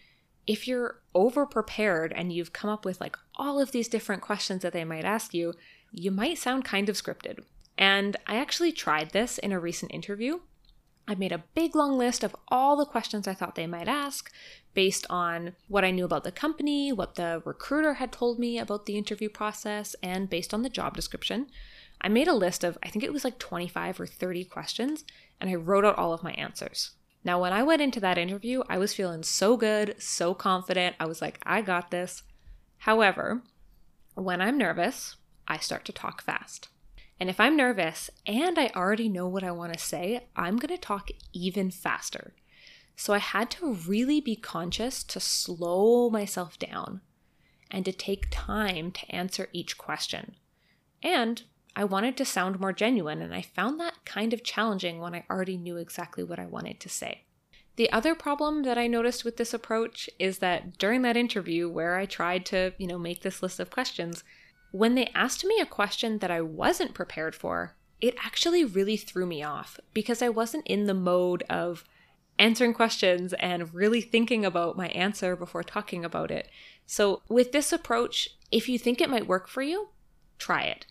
if 0.47 0.67
you're 0.67 1.01
over 1.15 1.47
prepared 1.47 2.13
and 2.13 2.33
you've 2.33 2.53
come 2.53 2.71
up 2.71 2.85
with 2.85 3.01
like 3.01 3.17
all 3.37 3.61
of 3.61 3.73
these 3.73 3.89
different 3.89 4.23
questions 4.23 4.63
that 4.63 4.73
they 4.73 4.85
might 4.85 5.05
ask 5.05 5.33
you, 5.33 5.55
you 5.93 6.11
might 6.11 6.39
sound 6.39 6.65
kind 6.65 6.89
of 6.89 6.97
scripted. 6.97 7.45
And 7.79 8.17
I 8.27 8.37
actually 8.37 8.73
tried 8.73 9.11
this 9.11 9.39
in 9.39 9.53
a 9.53 9.61
recent 9.61 9.93
interview. 9.93 10.41
I 11.07 11.15
made 11.15 11.33
a 11.33 11.45
big 11.55 11.75
long 11.75 11.99
list 11.99 12.23
of 12.23 12.37
all 12.49 12.77
the 12.77 12.87
questions 12.87 13.27
I 13.27 13.35
thought 13.35 13.57
they 13.57 13.67
might 13.67 13.89
ask, 13.89 14.31
based 14.73 15.05
on 15.11 15.55
what 15.69 15.85
I 15.85 15.91
knew 15.91 16.05
about 16.05 16.25
the 16.25 16.33
company, 16.33 16.93
what 16.93 17.17
the 17.17 17.43
recruiter 17.45 17.95
had 17.95 18.13
told 18.13 18.39
me 18.39 18.59
about 18.59 18.87
the 18.87 18.97
interview 18.97 19.29
process, 19.29 19.97
and 20.03 20.31
based 20.31 20.55
on 20.55 20.63
the 20.63 20.69
job 20.69 20.95
description. 20.95 21.49
I 22.03 22.09
made 22.09 22.29
a 22.29 22.35
list 22.35 22.65
of, 22.65 22.77
I 22.83 22.89
think 22.89 23.05
it 23.05 23.13
was 23.13 23.25
like 23.25 23.39
25 23.39 24.01
or 24.01 24.07
30 24.07 24.45
questions, 24.45 25.05
and 25.41 25.49
I 25.49 25.55
wrote 25.55 25.85
out 25.85 25.97
all 25.97 26.13
of 26.13 26.25
my 26.25 26.33
answers. 26.33 26.91
Now, 27.25 27.41
when 27.41 27.53
I 27.53 27.63
went 27.63 27.81
into 27.81 28.01
that 28.01 28.19
interview, 28.19 28.63
I 28.69 28.79
was 28.79 28.93
feeling 28.93 29.23
so 29.23 29.57
good, 29.57 29.95
so 29.99 30.35
confident. 30.35 30.97
I 30.99 31.07
was 31.07 31.23
like, 31.23 31.39
I 31.45 31.63
got 31.63 31.93
this. 31.93 32.25
However, 32.79 33.43
when 34.15 34.41
I'm 34.41 34.59
nervous, 34.59 35.17
I 35.47 35.59
start 35.59 35.85
to 35.85 35.93
talk 35.93 36.23
fast. 36.23 36.69
And 37.21 37.31
if 37.31 37.39
I'm 37.39 37.57
nervous 37.57 38.11
and 38.27 38.59
I 38.59 38.73
already 38.75 39.09
know 39.09 39.29
what 39.29 39.45
I 39.45 39.53
want 39.53 39.73
to 39.73 39.79
say, 39.79 40.27
I'm 40.35 40.57
going 40.57 40.75
to 40.75 40.81
talk 40.81 41.11
even 41.33 41.71
faster. 41.71 42.35
So 42.97 43.15
I 43.15 43.19
had 43.19 43.51
to 43.53 43.75
really 43.75 44.21
be 44.21 44.35
conscious 44.35 45.05
to 45.05 45.21
slow 45.21 46.11
myself 46.11 46.59
down 46.59 47.01
and 47.71 47.85
to 47.85 47.93
take 47.93 48.27
time 48.31 48.91
to 48.91 49.15
answer 49.15 49.49
each 49.53 49.79
question. 49.79 50.35
And 51.03 51.45
I 51.75 51.85
wanted 51.85 52.17
to 52.19 52.25
sound 52.25 52.61
more 52.61 52.73
genuine, 52.73 53.23
and 53.23 53.35
I 53.35 53.43
found 53.43 53.81
that 53.81 54.05
kind 54.05 54.33
of 54.33 54.45
challenging 54.45 55.01
when 55.01 55.15
I 55.15 55.25
already 55.31 55.57
knew 55.57 55.77
exactly 55.77 56.23
what 56.23 56.39
I 56.39 56.47
wanted 56.47 56.81
to 56.81 56.89
say. 56.89 57.25
The 57.77 57.91
other 57.91 58.15
problem 58.15 58.65
that 58.65 58.77
I 58.77 58.87
noticed 58.87 59.25
with 59.25 59.39
this 59.39 59.55
approach 59.55 60.11
is 60.19 60.39
that 60.39 60.77
during 60.77 61.03
that 61.03 61.17
interview 61.17 61.69
where 61.71 61.97
I 61.97 62.05
tried 62.05 62.45
to, 62.47 62.75
you 62.77 62.87
know, 62.87 62.99
make 62.99 63.23
this 63.23 63.43
list 63.43 63.59
of 63.59 63.71
questions, 63.71 64.23
when 64.73 64.95
they 64.95 65.11
asked 65.15 65.45
me 65.45 65.59
a 65.61 65.67
question 65.67 66.19
that 66.19 66.31
I 66.31 66.43
wasn't 66.43 66.95
prepared 66.95 67.35
for, 67.35 67.75
it 68.01 68.17
actually 68.23 68.65
really 68.65 68.97
threw 68.97 69.25
me 69.25 69.43
off 69.43 69.81
because 69.95 70.21
I 70.21 70.29
wasn't 70.29 70.67
in 70.67 70.87
the 70.87 70.95
mode 70.95 71.45
of 71.49 71.85
answering 72.39 72.75
questions 72.75 73.33
and 73.35 73.73
really 73.73 74.01
thinking 74.01 74.45
about 74.45 74.77
my 74.77 74.89
answer 74.89 75.37
before 75.37 75.63
talking 75.63 76.05
about 76.05 76.31
it. 76.31 76.49
So, 76.87 77.23
with 77.29 77.53
this 77.53 77.73
approach, 77.73 78.29
if 78.51 78.69
you 78.69 78.79
think 78.79 79.01
it 79.01 79.11
might 79.11 79.29
work 79.29 79.49
for 79.49 79.63
you, 79.63 79.91
try 80.39 80.63
it. 80.63 80.87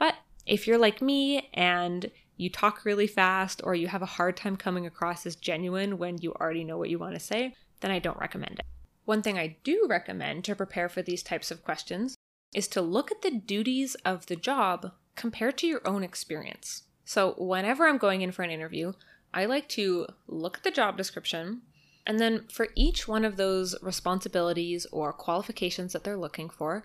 But 0.00 0.16
if 0.46 0.66
you're 0.66 0.78
like 0.78 1.00
me 1.00 1.48
and 1.54 2.10
you 2.36 2.50
talk 2.50 2.84
really 2.84 3.06
fast 3.06 3.60
or 3.62 3.76
you 3.76 3.86
have 3.86 4.02
a 4.02 4.06
hard 4.06 4.36
time 4.36 4.56
coming 4.56 4.84
across 4.84 5.24
as 5.26 5.36
genuine 5.36 5.96
when 5.96 6.18
you 6.18 6.32
already 6.32 6.64
know 6.64 6.76
what 6.76 6.90
you 6.90 6.98
want 6.98 7.14
to 7.14 7.20
say, 7.20 7.54
then 7.78 7.92
I 7.92 8.00
don't 8.00 8.18
recommend 8.18 8.58
it. 8.58 8.66
One 9.04 9.22
thing 9.22 9.38
I 9.38 9.58
do 9.62 9.86
recommend 9.88 10.44
to 10.44 10.56
prepare 10.56 10.88
for 10.88 11.02
these 11.02 11.22
types 11.22 11.52
of 11.52 11.62
questions 11.62 12.16
is 12.52 12.66
to 12.68 12.82
look 12.82 13.12
at 13.12 13.22
the 13.22 13.30
duties 13.30 13.94
of 14.04 14.26
the 14.26 14.34
job 14.34 14.90
compared 15.14 15.56
to 15.58 15.68
your 15.68 15.86
own 15.86 16.02
experience. 16.02 16.82
So, 17.04 17.34
whenever 17.38 17.86
I'm 17.86 17.98
going 17.98 18.22
in 18.22 18.32
for 18.32 18.42
an 18.42 18.50
interview, 18.50 18.92
I 19.32 19.44
like 19.46 19.68
to 19.70 20.08
look 20.26 20.56
at 20.58 20.64
the 20.64 20.72
job 20.72 20.96
description 20.96 21.62
and 22.06 22.18
then 22.18 22.46
for 22.48 22.68
each 22.74 23.06
one 23.06 23.24
of 23.24 23.36
those 23.36 23.76
responsibilities 23.82 24.86
or 24.90 25.12
qualifications 25.12 25.92
that 25.92 26.04
they're 26.04 26.16
looking 26.16 26.48
for, 26.48 26.84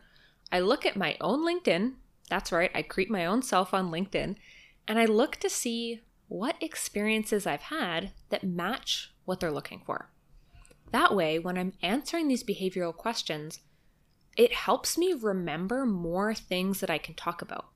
I 0.52 0.60
look 0.60 0.86
at 0.86 0.96
my 0.96 1.18
own 1.22 1.46
LinkedIn. 1.46 1.94
That's 2.30 2.52
right, 2.52 2.72
I 2.74 2.82
create 2.82 3.10
my 3.10 3.26
own 3.26 3.42
self 3.42 3.74
on 3.74 3.92
LinkedIn 3.92 4.36
and 4.88 5.00
I 5.00 5.06
look 5.06 5.38
to 5.38 5.50
see 5.50 6.02
what 6.28 6.56
experiences 6.62 7.46
I've 7.46 7.64
had 7.64 8.12
that 8.30 8.44
match 8.44 9.14
what 9.26 9.40
they're 9.40 9.52
looking 9.52 9.82
for. 9.86 10.10
That 10.92 11.16
way, 11.16 11.40
when 11.40 11.58
I'm 11.58 11.74
answering 11.82 12.28
these 12.28 12.44
behavioral 12.44 12.96
questions, 12.96 13.60
it 14.38 14.54
helps 14.54 14.98
me 14.98 15.14
remember 15.14 15.86
more 15.86 16.34
things 16.34 16.80
that 16.80 16.90
I 16.90 16.98
can 16.98 17.16
talk 17.16 17.42
about. 17.42 17.68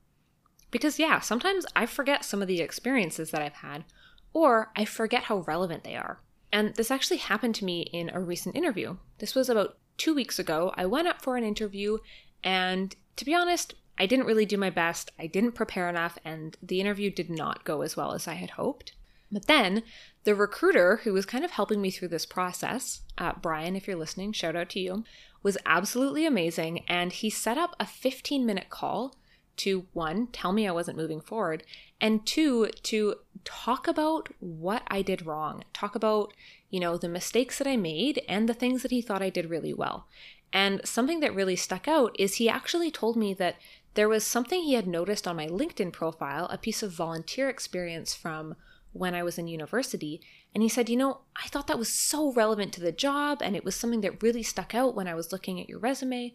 Because, 0.71 0.99
yeah, 0.99 1.19
sometimes 1.19 1.65
I 1.75 1.85
forget 1.85 2.23
some 2.23 2.41
of 2.41 2.47
the 2.47 2.61
experiences 2.61 3.31
that 3.31 3.41
I've 3.41 3.53
had, 3.53 3.85
or 4.33 4.71
I 4.75 4.85
forget 4.85 5.23
how 5.23 5.39
relevant 5.39 5.83
they 5.83 5.95
are. 5.95 6.21
And 6.51 6.75
this 6.75 6.91
actually 6.91 7.17
happened 7.17 7.55
to 7.55 7.65
me 7.65 7.81
in 7.81 8.09
a 8.09 8.19
recent 8.19 8.55
interview. 8.55 8.97
This 9.17 9.35
was 9.35 9.49
about 9.49 9.77
two 9.97 10.13
weeks 10.13 10.37
ago. 10.37 10.71
I 10.75 10.85
went 10.85 11.07
up 11.07 11.21
for 11.21 11.37
an 11.37 11.43
interview, 11.43 11.97
and 12.43 12.95
to 13.15 13.25
be 13.25 13.33
honest, 13.33 13.73
I 13.99 14.05
didn't 14.05 14.25
really 14.25 14.45
do 14.45 14.57
my 14.57 14.69
best. 14.69 15.11
I 15.19 15.27
didn't 15.27 15.51
prepare 15.51 15.89
enough, 15.89 16.17
and 16.23 16.55
the 16.63 16.79
interview 16.79 17.09
did 17.09 17.29
not 17.29 17.65
go 17.65 17.81
as 17.81 17.97
well 17.97 18.13
as 18.13 18.27
I 18.27 18.35
had 18.35 18.51
hoped. 18.51 18.93
But 19.31 19.45
then 19.45 19.83
the 20.23 20.33
recruiter 20.33 21.01
who 21.03 21.13
was 21.13 21.25
kind 21.25 21.45
of 21.45 21.51
helping 21.51 21.81
me 21.81 21.91
through 21.91 22.07
this 22.07 22.25
process, 22.25 23.01
uh, 23.17 23.33
Brian, 23.39 23.75
if 23.75 23.87
you're 23.87 23.97
listening, 23.97 24.31
shout 24.31 24.55
out 24.55 24.69
to 24.69 24.79
you, 24.79 25.03
was 25.43 25.57
absolutely 25.65 26.25
amazing. 26.25 26.83
And 26.87 27.11
he 27.11 27.29
set 27.29 27.57
up 27.57 27.75
a 27.79 27.85
15 27.85 28.45
minute 28.45 28.69
call 28.69 29.15
to 29.57 29.87
one, 29.91 30.27
tell 30.27 30.53
me 30.53 30.65
I 30.65 30.71
wasn't 30.71 30.97
moving 30.97 31.19
forward, 31.19 31.63
and 31.99 32.25
two, 32.25 32.69
to 32.83 33.15
talk 33.43 33.87
about 33.89 34.29
what 34.39 34.83
I 34.87 35.01
did 35.01 35.25
wrong, 35.25 35.65
talk 35.73 35.95
about, 35.95 36.33
you 36.69 36.79
know, 36.79 36.97
the 36.97 37.09
mistakes 37.09 37.57
that 37.57 37.67
I 37.67 37.75
made 37.75 38.21
and 38.29 38.47
the 38.47 38.53
things 38.53 38.83
that 38.83 38.91
he 38.91 39.01
thought 39.01 39.21
I 39.21 39.29
did 39.29 39.49
really 39.49 39.73
well. 39.73 40.07
And 40.51 40.81
something 40.83 41.19
that 41.19 41.35
really 41.35 41.55
stuck 41.55 41.87
out 41.87 42.15
is 42.19 42.35
he 42.35 42.49
actually 42.49 42.91
told 42.91 43.15
me 43.15 43.33
that 43.35 43.57
there 43.93 44.09
was 44.09 44.25
something 44.25 44.61
he 44.61 44.73
had 44.73 44.87
noticed 44.87 45.27
on 45.27 45.35
my 45.35 45.47
LinkedIn 45.47 45.91
profile, 45.91 46.47
a 46.49 46.57
piece 46.57 46.83
of 46.83 46.91
volunteer 46.91 47.49
experience 47.49 48.13
from 48.13 48.55
when 48.93 49.13
I 49.13 49.23
was 49.23 49.37
in 49.37 49.47
university. 49.47 50.21
And 50.53 50.63
he 50.63 50.69
said, 50.69 50.89
You 50.89 50.97
know, 50.97 51.21
I 51.35 51.47
thought 51.47 51.67
that 51.67 51.79
was 51.79 51.89
so 51.89 52.31
relevant 52.31 52.73
to 52.73 52.81
the 52.81 52.91
job, 52.91 53.41
and 53.41 53.55
it 53.55 53.63
was 53.63 53.75
something 53.75 54.01
that 54.01 54.23
really 54.23 54.43
stuck 54.43 54.73
out 54.73 54.95
when 54.95 55.07
I 55.07 55.15
was 55.15 55.31
looking 55.31 55.59
at 55.59 55.69
your 55.69 55.79
resume, 55.79 56.33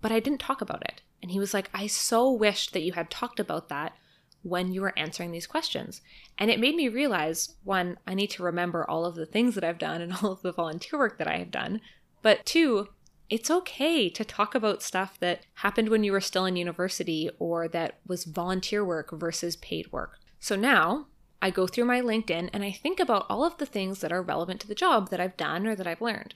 but 0.00 0.12
I 0.12 0.20
didn't 0.20 0.40
talk 0.40 0.60
about 0.60 0.82
it. 0.82 1.02
And 1.22 1.30
he 1.30 1.38
was 1.38 1.54
like, 1.54 1.70
I 1.72 1.86
so 1.86 2.30
wished 2.30 2.72
that 2.72 2.82
you 2.82 2.92
had 2.92 3.10
talked 3.10 3.40
about 3.40 3.68
that 3.68 3.94
when 4.42 4.72
you 4.72 4.80
were 4.80 4.96
answering 4.96 5.32
these 5.32 5.46
questions. 5.46 6.02
And 6.38 6.50
it 6.50 6.60
made 6.60 6.76
me 6.76 6.88
realize 6.88 7.56
one, 7.64 7.98
I 8.06 8.14
need 8.14 8.30
to 8.30 8.42
remember 8.42 8.88
all 8.88 9.04
of 9.04 9.16
the 9.16 9.26
things 9.26 9.54
that 9.54 9.64
I've 9.64 9.78
done 9.78 10.00
and 10.00 10.12
all 10.22 10.32
of 10.32 10.42
the 10.42 10.52
volunteer 10.52 10.98
work 10.98 11.18
that 11.18 11.26
I 11.26 11.38
have 11.38 11.50
done. 11.50 11.80
But 12.22 12.46
two, 12.46 12.88
it's 13.28 13.50
okay 13.50 14.08
to 14.08 14.24
talk 14.24 14.54
about 14.54 14.82
stuff 14.82 15.18
that 15.20 15.44
happened 15.54 15.88
when 15.88 16.04
you 16.04 16.12
were 16.12 16.20
still 16.20 16.44
in 16.44 16.56
university 16.56 17.28
or 17.38 17.66
that 17.68 17.98
was 18.06 18.24
volunteer 18.24 18.84
work 18.84 19.10
versus 19.10 19.56
paid 19.56 19.90
work. 19.90 20.18
So 20.38 20.54
now 20.54 21.06
I 21.42 21.50
go 21.50 21.66
through 21.66 21.86
my 21.86 22.00
LinkedIn 22.00 22.50
and 22.52 22.62
I 22.62 22.70
think 22.70 23.00
about 23.00 23.26
all 23.28 23.44
of 23.44 23.58
the 23.58 23.66
things 23.66 24.00
that 24.00 24.12
are 24.12 24.22
relevant 24.22 24.60
to 24.60 24.68
the 24.68 24.74
job 24.74 25.10
that 25.10 25.20
I've 25.20 25.36
done 25.36 25.66
or 25.66 25.74
that 25.74 25.86
I've 25.86 26.00
learned. 26.00 26.34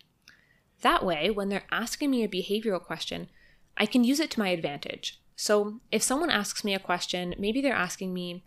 That 0.83 1.05
way, 1.05 1.31
when 1.31 1.49
they're 1.49 1.67
asking 1.71 2.11
me 2.11 2.25
a 2.25 2.29
behavioral 2.29 2.83
question, 2.83 3.29
I 3.77 3.87
can 3.87 4.03
use 4.03 4.19
it 4.19 4.31
to 4.33 4.41
my 4.41 4.49
advantage. 4.49 5.21
So 5.37 5.81
if 5.93 6.03
someone 6.03 6.31
asks 6.31 6.65
me 6.65 6.75
a 6.75 6.79
question, 6.79 7.35
maybe 7.39 7.61
they're 7.61 7.73
asking 7.73 8.13
me, 8.13 8.43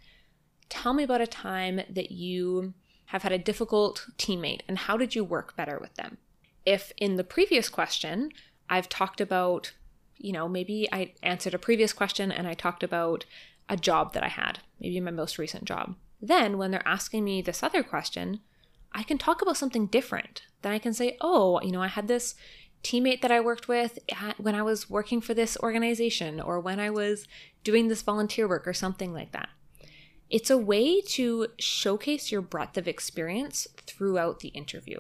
Tell 0.70 0.94
me 0.94 1.04
about 1.04 1.22
a 1.22 1.28
time 1.28 1.82
that 1.90 2.12
you 2.12 2.74
have 3.08 3.24
had 3.24 3.32
a 3.32 3.38
difficult 3.38 4.08
teammate 4.18 4.62
and 4.68 4.78
how 4.78 4.98
did 4.98 5.14
you 5.14 5.24
work 5.24 5.56
better 5.56 5.78
with 5.80 5.94
them? 5.96 6.18
If 6.66 6.92
in 6.98 7.16
the 7.16 7.24
previous 7.24 7.70
question 7.70 8.32
I've 8.70 8.90
talked 8.90 9.22
about, 9.22 9.74
you 10.18 10.32
know, 10.32 10.48
maybe 10.48 10.88
I 10.92 11.14
answered 11.22 11.54
a 11.54 11.60
previous 11.60 11.94
question 11.94 12.32
and 12.32 12.48
I 12.48 12.54
talked 12.54 12.84
about 12.84 13.26
a 13.70 13.78
job 13.78 14.14
that 14.14 14.24
I 14.24 14.30
had, 14.30 14.60
maybe 14.80 15.00
my 15.00 15.12
most 15.12 15.38
recent 15.38 15.66
job. 15.66 15.96
Then 16.22 16.58
when 16.58 16.72
they're 16.72 16.88
asking 16.88 17.24
me 17.24 17.42
this 17.42 17.64
other 17.64 17.84
question, 17.84 18.40
I 18.94 19.04
can 19.04 19.18
talk 19.18 19.42
about 19.42 19.58
something 19.58 19.88
different. 19.88 20.44
Then 20.62 20.72
I 20.72 20.80
can 20.80 20.94
say, 20.94 21.18
oh, 21.20 21.60
you 21.62 21.72
know, 21.72 21.82
I 21.82 21.88
had 21.88 22.08
this 22.08 22.36
teammate 22.84 23.22
that 23.22 23.32
I 23.32 23.40
worked 23.40 23.68
with 23.68 24.00
when 24.38 24.56
I 24.56 24.62
was 24.62 24.90
working 24.90 25.22
for 25.22 25.34
this 25.34 25.58
organization 25.62 26.40
or 26.40 26.60
when 26.60 26.80
I 26.80 26.90
was 26.90 27.28
doing 27.64 27.88
this 27.88 28.02
volunteer 28.02 28.48
work 28.48 28.68
or 28.68 28.74
something 28.74 29.14
like 29.14 29.32
that. 29.32 29.50
It's 30.30 30.50
a 30.50 30.58
way 30.58 31.02
to 31.02 31.48
showcase 31.60 32.32
your 32.32 32.42
breadth 32.42 32.78
of 32.78 32.88
experience 32.88 33.68
throughout 33.86 34.40
the 34.40 34.50
interview. 34.50 35.00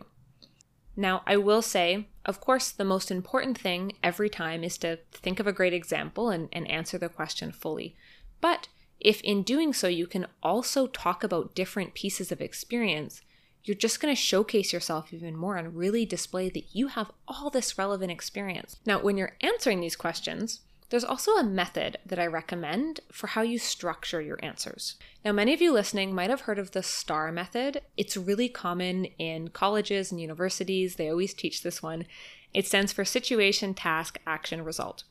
Now, 0.95 1.23
I 1.25 1.37
will 1.37 1.61
say, 1.61 2.07
of 2.25 2.39
course, 2.39 2.71
the 2.71 2.85
most 2.85 3.09
important 3.09 3.57
thing 3.57 3.93
every 4.03 4.29
time 4.29 4.63
is 4.63 4.77
to 4.79 4.99
think 5.11 5.39
of 5.39 5.47
a 5.47 5.53
great 5.53 5.73
example 5.73 6.29
and, 6.29 6.49
and 6.51 6.69
answer 6.69 6.97
the 6.97 7.09
question 7.09 7.51
fully. 7.51 7.95
But 8.41 8.67
if 8.99 9.21
in 9.21 9.43
doing 9.43 9.73
so 9.73 9.87
you 9.87 10.07
can 10.07 10.27
also 10.41 10.87
talk 10.87 11.23
about 11.23 11.55
different 11.55 11.93
pieces 11.93 12.31
of 12.31 12.41
experience, 12.41 13.21
you're 13.63 13.75
just 13.75 13.99
going 13.99 14.13
to 14.13 14.21
showcase 14.21 14.73
yourself 14.73 15.13
even 15.13 15.35
more 15.35 15.55
and 15.55 15.75
really 15.75 16.05
display 16.05 16.49
that 16.49 16.75
you 16.75 16.87
have 16.87 17.11
all 17.27 17.49
this 17.49 17.77
relevant 17.77 18.11
experience. 18.11 18.77
Now, 18.85 19.01
when 19.01 19.17
you're 19.17 19.37
answering 19.41 19.79
these 19.79 19.95
questions, 19.95 20.61
there's 20.93 21.03
also 21.03 21.31
a 21.37 21.43
method 21.43 21.97
that 22.05 22.19
I 22.19 22.27
recommend 22.27 22.99
for 23.11 23.25
how 23.25 23.41
you 23.41 23.57
structure 23.57 24.21
your 24.21 24.37
answers. 24.43 24.95
Now, 25.25 25.31
many 25.31 25.51
of 25.51 25.59
you 25.59 25.73
listening 25.73 26.13
might 26.13 26.29
have 26.29 26.41
heard 26.41 26.59
of 26.59 26.69
the 26.69 26.83
STAR 26.83 27.31
method. 27.31 27.81
It's 27.97 28.15
really 28.15 28.47
common 28.47 29.05
in 29.17 29.47
colleges 29.47 30.11
and 30.11 30.21
universities, 30.21 30.95
they 30.95 31.09
always 31.09 31.33
teach 31.33 31.63
this 31.63 31.81
one. 31.81 32.05
It 32.53 32.67
stands 32.67 32.93
for 32.93 33.05
situation, 33.05 33.73
task, 33.73 34.19
action, 34.27 34.63
result. 34.63 35.03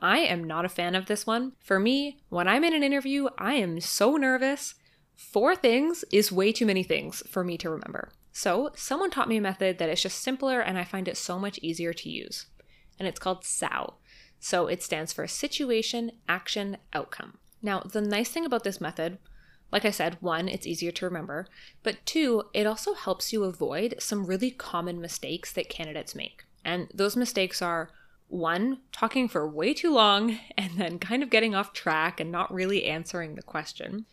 I 0.00 0.18
am 0.18 0.44
not 0.44 0.64
a 0.64 0.68
fan 0.68 0.94
of 0.94 1.06
this 1.06 1.26
one. 1.26 1.54
For 1.64 1.80
me, 1.80 2.20
when 2.28 2.46
I'm 2.46 2.62
in 2.62 2.72
an 2.72 2.84
interview, 2.84 3.26
I 3.38 3.54
am 3.54 3.80
so 3.80 4.16
nervous. 4.16 4.76
Four 5.16 5.56
things 5.56 6.04
is 6.12 6.30
way 6.30 6.52
too 6.52 6.64
many 6.64 6.84
things 6.84 7.24
for 7.28 7.42
me 7.42 7.58
to 7.58 7.70
remember. 7.70 8.12
So, 8.30 8.70
someone 8.76 9.10
taught 9.10 9.28
me 9.28 9.38
a 9.38 9.40
method 9.40 9.78
that 9.78 9.90
is 9.90 10.00
just 10.00 10.22
simpler 10.22 10.60
and 10.60 10.78
I 10.78 10.84
find 10.84 11.08
it 11.08 11.16
so 11.16 11.40
much 11.40 11.58
easier 11.58 11.92
to 11.92 12.08
use. 12.08 12.46
And 13.00 13.08
it's 13.08 13.18
called 13.18 13.44
SAO. 13.44 13.94
So 14.40 14.66
it 14.66 14.82
stands 14.82 15.12
for 15.12 15.26
Situation, 15.26 16.12
Action, 16.28 16.76
Outcome. 16.92 17.38
Now, 17.62 17.80
the 17.80 18.00
nice 18.00 18.30
thing 18.30 18.44
about 18.44 18.64
this 18.64 18.80
method, 18.80 19.18
Like 19.70 19.84
I 19.84 19.90
said, 19.90 20.16
one, 20.20 20.48
it's 20.48 20.66
easier 20.66 20.90
to 20.92 21.04
remember, 21.04 21.46
but 21.82 21.98
two, 22.06 22.44
it 22.54 22.66
also 22.66 22.94
helps 22.94 23.34
you 23.34 23.44
avoid 23.44 23.96
some 23.98 24.24
really 24.24 24.50
common 24.50 24.98
mistakes 24.98 25.52
that 25.52 25.68
candidates 25.68 26.14
make. 26.14 26.44
And 26.64 26.88
those 26.94 27.16
mistakes 27.16 27.60
are 27.60 27.90
one, 28.28 28.78
talking 28.92 29.28
for 29.28 29.46
way 29.48 29.74
too 29.74 29.92
long 29.92 30.38
and 30.58 30.78
then 30.78 30.98
kind 30.98 31.22
of 31.22 31.30
getting 31.30 31.54
off 31.54 31.72
track 31.72 32.20
and 32.20 32.32
not 32.32 32.52
really 32.52 32.84
answering 32.84 33.34
the 33.34 33.42
question. 33.42 34.06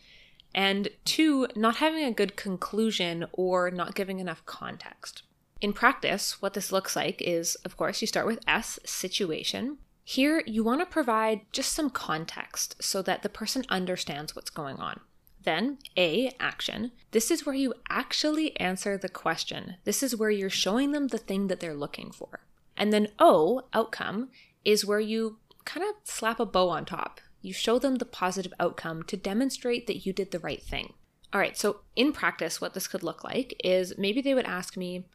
And 0.54 0.88
two, 1.04 1.48
not 1.54 1.76
having 1.76 2.04
a 2.04 2.12
good 2.12 2.36
conclusion 2.36 3.26
or 3.32 3.70
not 3.70 3.94
giving 3.94 4.20
enough 4.20 4.44
context. 4.46 5.22
In 5.60 5.72
practice, 5.72 6.40
what 6.40 6.54
this 6.54 6.72
looks 6.72 6.96
like 6.96 7.20
is, 7.22 7.56
of 7.56 7.76
course, 7.76 8.00
you 8.00 8.06
start 8.06 8.26
with 8.26 8.40
S, 8.46 8.78
situation. 8.84 9.78
Here, 10.08 10.44
you 10.46 10.62
want 10.62 10.80
to 10.82 10.86
provide 10.86 11.40
just 11.50 11.72
some 11.72 11.90
context 11.90 12.76
so 12.80 13.02
that 13.02 13.24
the 13.24 13.28
person 13.28 13.64
understands 13.68 14.36
what's 14.36 14.50
going 14.50 14.76
on. 14.76 15.00
Then, 15.42 15.78
A, 15.96 16.30
action. 16.38 16.92
This 17.10 17.28
is 17.28 17.44
where 17.44 17.56
you 17.56 17.74
actually 17.90 18.56
answer 18.60 18.96
the 18.96 19.08
question. 19.08 19.78
This 19.82 20.04
is 20.04 20.14
where 20.14 20.30
you're 20.30 20.48
showing 20.48 20.92
them 20.92 21.08
the 21.08 21.18
thing 21.18 21.48
that 21.48 21.58
they're 21.58 21.74
looking 21.74 22.12
for. 22.12 22.44
And 22.76 22.92
then 22.92 23.08
O, 23.18 23.62
outcome, 23.72 24.28
is 24.64 24.86
where 24.86 25.00
you 25.00 25.38
kind 25.64 25.84
of 25.84 25.96
slap 26.04 26.38
a 26.38 26.46
bow 26.46 26.68
on 26.68 26.84
top. 26.84 27.20
You 27.42 27.52
show 27.52 27.80
them 27.80 27.96
the 27.96 28.04
positive 28.04 28.54
outcome 28.60 29.02
to 29.08 29.16
demonstrate 29.16 29.88
that 29.88 30.06
you 30.06 30.12
did 30.12 30.30
the 30.30 30.38
right 30.38 30.62
thing. 30.62 30.92
All 31.32 31.40
right, 31.40 31.58
so 31.58 31.80
in 31.96 32.12
practice, 32.12 32.60
what 32.60 32.74
this 32.74 32.86
could 32.86 33.02
look 33.02 33.24
like 33.24 33.60
is 33.64 33.98
maybe 33.98 34.20
they 34.20 34.34
would 34.34 34.46
ask 34.46 34.76
me, 34.76 35.06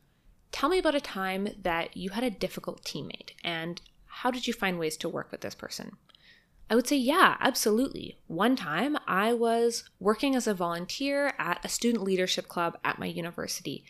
Tell 0.51 0.67
me 0.67 0.79
about 0.79 0.95
a 0.95 1.01
time 1.01 1.47
that 1.61 1.95
you 1.95 2.09
had 2.09 2.25
a 2.25 2.29
difficult 2.29 2.83
teammate 2.83 3.31
and 3.41 3.79
how 4.11 4.31
did 4.31 4.47
you 4.47 4.53
find 4.53 4.77
ways 4.77 4.97
to 4.97 5.09
work 5.09 5.31
with 5.31 5.41
this 5.41 5.55
person? 5.55 5.97
I 6.69 6.75
would 6.75 6.87
say, 6.87 6.95
yeah, 6.95 7.35
absolutely. 7.41 8.17
One 8.27 8.55
time 8.55 8.97
I 9.05 9.33
was 9.33 9.83
working 9.99 10.35
as 10.35 10.47
a 10.47 10.53
volunteer 10.53 11.33
at 11.37 11.63
a 11.65 11.69
student 11.69 12.03
leadership 12.03 12.47
club 12.47 12.77
at 12.83 12.97
my 12.97 13.07
university. 13.07 13.83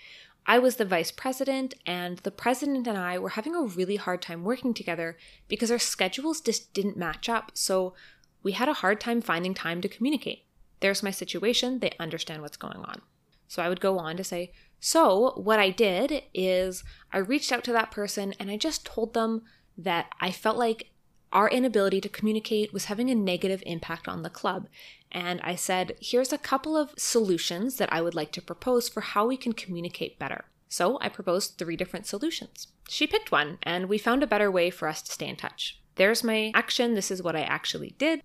I 0.48 0.58
was 0.58 0.78
the 0.78 0.86
vice 0.86 1.12
president, 1.12 1.75
and 1.86 2.18
the 2.20 2.32
president 2.32 2.88
and 2.88 2.98
I 2.98 3.20
were 3.20 3.30
having 3.30 3.56
a 3.56 3.62
really 3.62 3.98
hard 3.98 4.24
time 4.24 4.44
working 4.44 4.74
together 4.74 5.16
because 5.48 5.70
our 5.70 5.78
schedules 5.78 6.42
just 6.42 6.74
didn't 6.74 6.98
match 6.98 7.30
up. 7.30 7.51
So 7.54 7.94
we 8.42 8.54
had 8.54 8.68
a 8.68 8.74
hard 8.74 9.00
time 9.00 9.22
finding 9.22 9.54
time 9.54 9.82
to 9.82 9.88
communicate. 9.88 10.46
There's 10.80 11.04
my 11.04 11.12
situation. 11.12 11.80
They 11.80 11.92
understand 12.00 12.42
what's 12.42 12.58
going 12.58 12.78
on. 12.78 13.01
So 13.48 13.62
I 13.62 13.70
would 13.70 13.82
go 13.82 14.00
on 14.00 14.18
to 14.18 14.24
say, 14.24 14.54
So 14.80 15.34
what 15.36 15.60
I 15.60 15.70
did 15.70 16.24
is 16.34 16.84
I 17.13 17.20
reached 17.20 17.51
out 17.51 17.63
to 17.66 17.74
that 17.74 17.92
person 17.92 18.34
and 18.40 18.50
I 18.50 18.58
just 18.58 18.86
told 18.86 19.13
them 19.13 19.44
that 19.83 20.13
I 20.19 20.31
felt 20.31 20.57
like 20.57 20.89
our 21.31 21.50
inability 21.50 22.01
to 22.01 22.09
communicate 22.09 22.73
was 22.73 22.85
having 22.85 23.09
a 23.09 23.15
negative 23.15 23.63
impact 23.65 24.07
on 24.07 24.21
the 24.21 24.29
club. 24.29 24.67
And 25.11 25.39
I 25.41 25.55
said, 25.55 25.95
here's 26.01 26.33
a 26.33 26.38
couple 26.38 26.75
of 26.75 26.93
solutions 26.97 27.77
that 27.77 27.91
I 27.91 28.01
would 28.01 28.15
like 28.15 28.31
to 28.33 28.41
propose 28.41 28.89
for 28.89 29.01
how 29.01 29.27
we 29.27 29.38
can 29.38 29.53
communicate 29.53 30.19
better. 30.19 30.45
So 30.67 30.97
I 31.01 31.09
proposed 31.09 31.57
three 31.57 31.75
different 31.75 32.05
solutions. 32.05 32.67
She 32.88 33.07
picked 33.07 33.31
one, 33.31 33.57
and 33.63 33.88
we 33.88 33.97
found 33.97 34.23
a 34.23 34.27
better 34.27 34.50
way 34.50 34.69
for 34.69 34.88
us 34.88 35.01
to 35.01 35.11
stay 35.11 35.27
in 35.27 35.35
touch. 35.35 35.79
There's 35.95 36.23
my 36.23 36.51
action. 36.55 36.93
This 36.93 37.11
is 37.11 37.21
what 37.21 37.35
I 37.35 37.41
actually 37.41 37.95
did. 37.97 38.21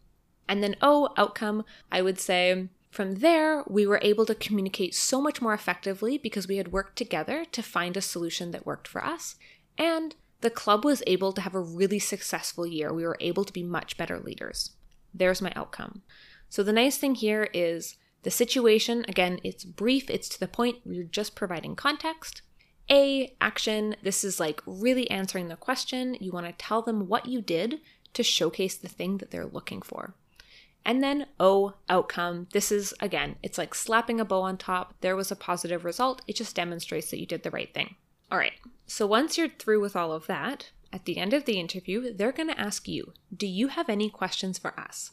And 0.49 0.63
then, 0.63 0.77
oh, 0.81 1.11
outcome, 1.17 1.65
I 1.91 2.03
would 2.03 2.21
say, 2.21 2.69
from 2.91 3.17
there, 3.17 3.65
we 3.67 3.87
were 3.87 4.01
able 4.01 4.25
to 4.27 4.35
communicate 4.35 4.95
so 4.95 5.21
much 5.21 5.43
more 5.43 5.55
effectively 5.55 6.19
because 6.19 6.49
we 6.49 6.57
had 6.57 6.73
worked 6.73 6.97
together 6.97 7.45
to 7.45 7.63
find 7.63 7.97
a 7.97 8.01
solution 8.01 8.53
that 8.53 8.65
worked 8.65 8.89
for 8.89 9.05
us. 9.05 9.37
And 9.77 10.15
the 10.41 10.51
club 10.51 10.85
was 10.85 11.03
able 11.07 11.33
to 11.33 11.41
have 11.41 11.55
a 11.55 11.61
really 11.61 11.99
successful 11.99 12.67
year. 12.67 12.93
We 12.93 13.07
were 13.07 13.17
able 13.21 13.45
to 13.45 13.53
be 13.53 13.63
much 13.63 13.97
better 13.97 14.19
leaders. 14.19 14.73
There's 15.15 15.43
my 15.43 15.53
outcome. 15.57 16.03
So 16.49 16.63
the 16.63 16.73
nice 16.73 16.99
thing 16.99 17.15
here 17.15 17.49
is 17.53 17.97
the 18.23 18.31
situation, 18.31 19.05
again, 19.09 19.41
it's 19.45 19.65
brief, 19.65 20.11
it's 20.11 20.29
to 20.31 20.41
the 20.41 20.49
point, 20.49 20.79
you're 20.85 21.05
just 21.05 21.37
providing 21.37 21.77
context. 21.77 22.43
A, 22.91 23.35
action, 23.41 23.97
this 24.03 24.23
is 24.25 24.39
like 24.39 24.63
really 24.67 25.11
answering 25.11 25.49
the 25.49 25.57
question. 25.57 26.17
You 26.21 26.33
want 26.33 26.47
to 26.47 26.53
tell 26.53 26.83
them 26.83 27.09
what 27.09 27.27
you 27.27 27.41
did 27.41 27.81
to 28.15 28.23
showcase 28.23 28.77
the 28.77 28.89
thing 28.89 29.19
that 29.19 29.31
they're 29.31 29.47
looking 29.47 29.83
for. 29.83 30.15
And 30.85 31.03
then 31.03 31.27
O, 31.41 31.75
outcome. 31.89 32.47
This 32.53 32.71
is, 32.71 32.95
again, 33.01 33.37
it's 33.43 33.59
like 33.59 33.75
slapping 33.75 34.21
a 34.21 34.25
bow 34.25 34.43
on 34.43 34.57
top. 34.57 34.95
There 35.01 35.17
was 35.17 35.33
a 35.33 35.37
positive 35.37 35.85
result. 35.85 36.23
It 36.29 36.37
just 36.37 36.55
demonstrates 36.55 37.11
that 37.11 37.19
you 37.19 37.27
did 37.27 37.43
the 37.43 37.51
right 37.51 37.75
thing. 37.75 37.97
All 38.31 38.39
right, 38.39 38.59
so 38.87 39.07
once 39.07 39.39
you're 39.39 39.49
through 39.49 39.81
with 39.81 39.95
all 39.95 40.13
of 40.13 40.27
that, 40.27 40.71
at 40.93 41.05
the 41.05 41.19
end 41.19 41.33
of 41.33 41.45
the 41.45 41.61
interview, 41.61 42.13
they're 42.13 42.33
going 42.33 42.49
to 42.49 42.61
ask 42.61 42.89
you, 42.89 43.13
Do 43.35 43.47
you 43.47 43.69
have 43.69 43.89
any 43.89 44.11
questions 44.11 44.59
for 44.59 44.79
us? 44.79 45.13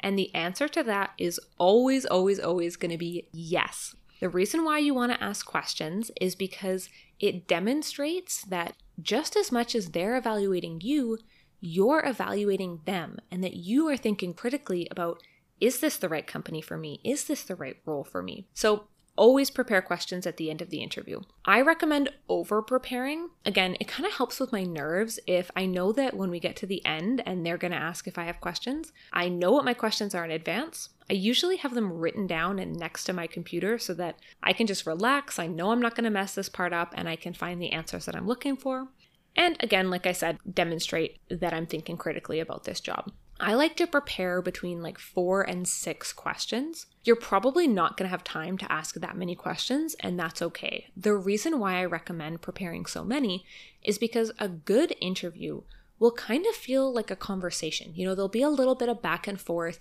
And 0.00 0.18
the 0.18 0.34
answer 0.34 0.68
to 0.68 0.82
that 0.82 1.12
is 1.18 1.40
always, 1.58 2.04
always, 2.04 2.38
always 2.38 2.76
going 2.76 2.90
to 2.90 2.98
be 2.98 3.28
yes. 3.32 3.96
The 4.20 4.28
reason 4.28 4.64
why 4.64 4.78
you 4.78 4.94
want 4.94 5.12
to 5.12 5.22
ask 5.22 5.44
questions 5.44 6.10
is 6.20 6.34
because 6.34 6.88
it 7.20 7.46
demonstrates 7.46 8.42
that 8.42 8.76
just 9.00 9.36
as 9.36 9.50
much 9.50 9.74
as 9.74 9.90
they're 9.90 10.16
evaluating 10.16 10.80
you, 10.82 11.18
you're 11.60 12.04
evaluating 12.04 12.80
them 12.84 13.18
and 13.30 13.42
that 13.42 13.54
you 13.54 13.88
are 13.88 13.96
thinking 13.96 14.34
critically 14.34 14.86
about 14.90 15.22
is 15.60 15.80
this 15.80 15.96
the 15.96 16.08
right 16.08 16.26
company 16.26 16.60
for 16.60 16.76
me? 16.76 17.00
Is 17.04 17.24
this 17.24 17.42
the 17.42 17.54
right 17.54 17.76
role 17.86 18.04
for 18.04 18.22
me? 18.22 18.46
So 18.52 18.84
Always 19.16 19.48
prepare 19.48 19.80
questions 19.80 20.26
at 20.26 20.38
the 20.38 20.50
end 20.50 20.60
of 20.60 20.70
the 20.70 20.82
interview. 20.82 21.20
I 21.44 21.60
recommend 21.60 22.10
over 22.28 22.60
preparing. 22.62 23.30
Again, 23.44 23.76
it 23.78 23.86
kind 23.86 24.06
of 24.06 24.14
helps 24.14 24.40
with 24.40 24.50
my 24.50 24.64
nerves 24.64 25.20
if 25.26 25.52
I 25.54 25.66
know 25.66 25.92
that 25.92 26.16
when 26.16 26.30
we 26.30 26.40
get 26.40 26.56
to 26.56 26.66
the 26.66 26.84
end 26.84 27.22
and 27.24 27.46
they're 27.46 27.56
going 27.56 27.70
to 27.70 27.76
ask 27.76 28.08
if 28.08 28.18
I 28.18 28.24
have 28.24 28.40
questions, 28.40 28.92
I 29.12 29.28
know 29.28 29.52
what 29.52 29.64
my 29.64 29.74
questions 29.74 30.16
are 30.16 30.24
in 30.24 30.32
advance. 30.32 30.88
I 31.08 31.12
usually 31.12 31.58
have 31.58 31.74
them 31.74 31.92
written 31.92 32.26
down 32.26 32.58
and 32.58 32.74
next 32.76 33.04
to 33.04 33.12
my 33.12 33.28
computer 33.28 33.78
so 33.78 33.94
that 33.94 34.18
I 34.42 34.52
can 34.52 34.66
just 34.66 34.84
relax. 34.84 35.38
I 35.38 35.46
know 35.46 35.70
I'm 35.70 35.82
not 35.82 35.94
going 35.94 36.04
to 36.04 36.10
mess 36.10 36.34
this 36.34 36.48
part 36.48 36.72
up 36.72 36.92
and 36.96 37.08
I 37.08 37.14
can 37.14 37.34
find 37.34 37.62
the 37.62 37.70
answers 37.70 38.06
that 38.06 38.16
I'm 38.16 38.26
looking 38.26 38.56
for. 38.56 38.88
And 39.36 39.56
again, 39.60 39.90
like 39.90 40.06
I 40.06 40.12
said, 40.12 40.38
demonstrate 40.52 41.18
that 41.28 41.52
I'm 41.52 41.66
thinking 41.66 41.96
critically 41.96 42.40
about 42.40 42.64
this 42.64 42.80
job. 42.80 43.12
I 43.40 43.54
like 43.54 43.76
to 43.76 43.86
prepare 43.86 44.40
between 44.40 44.82
like 44.82 44.98
four 44.98 45.42
and 45.42 45.66
six 45.66 46.12
questions. 46.12 46.86
You're 47.04 47.16
probably 47.16 47.66
not 47.66 47.96
going 47.96 48.06
to 48.06 48.10
have 48.10 48.24
time 48.24 48.56
to 48.58 48.72
ask 48.72 48.94
that 48.94 49.16
many 49.16 49.34
questions, 49.34 49.96
and 50.00 50.18
that's 50.18 50.40
okay. 50.40 50.86
The 50.96 51.14
reason 51.14 51.58
why 51.58 51.76
I 51.76 51.84
recommend 51.84 52.42
preparing 52.42 52.86
so 52.86 53.04
many 53.04 53.44
is 53.82 53.98
because 53.98 54.30
a 54.38 54.48
good 54.48 54.94
interview 55.00 55.62
will 55.98 56.12
kind 56.12 56.46
of 56.46 56.54
feel 56.54 56.92
like 56.92 57.10
a 57.10 57.16
conversation. 57.16 57.92
You 57.94 58.06
know, 58.06 58.14
there'll 58.14 58.28
be 58.28 58.42
a 58.42 58.48
little 58.48 58.74
bit 58.74 58.88
of 58.88 59.02
back 59.02 59.26
and 59.26 59.40
forth, 59.40 59.80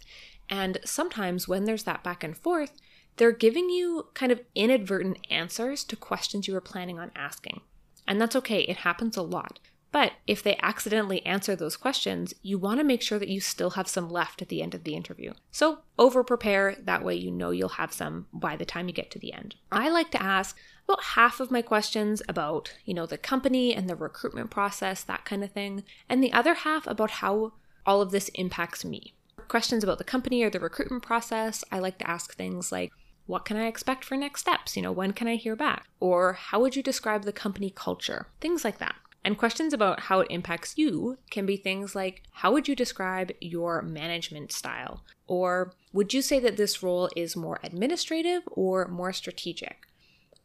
and 0.49 0.79
sometimes 0.83 1.47
when 1.47 1.65
there's 1.65 1.83
that 1.83 2.03
back 2.03 2.23
and 2.23 2.35
forth, 2.35 2.81
they're 3.17 3.31
giving 3.31 3.69
you 3.69 4.07
kind 4.15 4.31
of 4.31 4.41
inadvertent 4.55 5.19
answers 5.29 5.83
to 5.83 5.95
questions 5.95 6.47
you 6.47 6.53
were 6.53 6.61
planning 6.61 6.99
on 6.99 7.11
asking. 7.15 7.61
And 8.07 8.19
that's 8.19 8.35
okay, 8.35 8.61
it 8.61 8.77
happens 8.77 9.15
a 9.15 9.21
lot. 9.21 9.59
But 9.93 10.13
if 10.25 10.41
they 10.41 10.57
accidentally 10.57 11.23
answer 11.23 11.55
those 11.55 11.77
questions, 11.77 12.33
you 12.41 12.57
want 12.57 12.79
to 12.79 12.83
make 12.83 13.03
sure 13.03 13.19
that 13.19 13.29
you 13.29 13.39
still 13.39 13.69
have 13.71 13.87
some 13.87 14.09
left 14.09 14.41
at 14.41 14.49
the 14.49 14.63
end 14.63 14.73
of 14.73 14.83
the 14.83 14.95
interview. 14.95 15.33
So 15.51 15.79
over 15.99 16.23
prepare, 16.23 16.75
that 16.81 17.05
way 17.05 17.13
you 17.13 17.31
know 17.31 17.51
you'll 17.51 17.69
have 17.69 17.93
some 17.93 18.25
by 18.33 18.57
the 18.57 18.65
time 18.65 18.87
you 18.87 18.93
get 18.93 19.11
to 19.11 19.19
the 19.19 19.31
end. 19.31 19.53
I 19.71 19.89
like 19.89 20.09
to 20.11 20.21
ask 20.21 20.57
about 20.89 21.03
half 21.03 21.39
of 21.39 21.51
my 21.51 21.61
questions 21.61 22.23
about, 22.27 22.73
you 22.85 22.95
know, 22.95 23.05
the 23.05 23.19
company 23.19 23.75
and 23.75 23.87
the 23.87 23.95
recruitment 23.95 24.49
process, 24.49 25.03
that 25.03 25.25
kind 25.25 25.43
of 25.43 25.51
thing, 25.51 25.83
and 26.09 26.23
the 26.23 26.33
other 26.33 26.55
half 26.55 26.87
about 26.87 27.11
how 27.11 27.53
all 27.85 28.01
of 28.01 28.09
this 28.09 28.29
impacts 28.29 28.83
me. 28.83 29.13
Questions 29.47 29.83
about 29.83 29.99
the 29.99 30.03
company 30.03 30.41
or 30.41 30.49
the 30.49 30.59
recruitment 30.59 31.03
process, 31.03 31.63
I 31.71 31.77
like 31.77 31.99
to 31.99 32.09
ask 32.09 32.35
things 32.35 32.71
like, 32.71 32.91
what 33.27 33.45
can 33.45 33.57
I 33.57 33.67
expect 33.67 34.03
for 34.03 34.17
next 34.17 34.41
steps? 34.41 34.75
You 34.75 34.81
know, 34.81 34.91
when 34.91 35.13
can 35.13 35.27
I 35.27 35.35
hear 35.35 35.55
back? 35.55 35.85
Or 35.99 36.33
how 36.33 36.59
would 36.59 36.75
you 36.75 36.83
describe 36.83 37.23
the 37.23 37.31
company 37.31 37.71
culture? 37.73 38.27
Things 38.41 38.65
like 38.65 38.79
that. 38.79 38.95
And 39.25 39.37
questions 39.37 39.73
about 39.73 40.01
how 40.01 40.19
it 40.19 40.27
impacts 40.29 40.77
you 40.77 41.17
can 41.31 41.45
be 41.45 41.55
things 41.55 41.95
like 41.95 42.23
How 42.31 42.51
would 42.51 42.67
you 42.67 42.75
describe 42.75 43.31
your 43.39 43.81
management 43.81 44.51
style? 44.51 45.03
Or 45.27 45.73
would 45.93 46.13
you 46.13 46.21
say 46.21 46.39
that 46.39 46.57
this 46.57 46.83
role 46.83 47.09
is 47.15 47.35
more 47.35 47.59
administrative 47.63 48.43
or 48.47 48.87
more 48.87 49.13
strategic? 49.13 49.87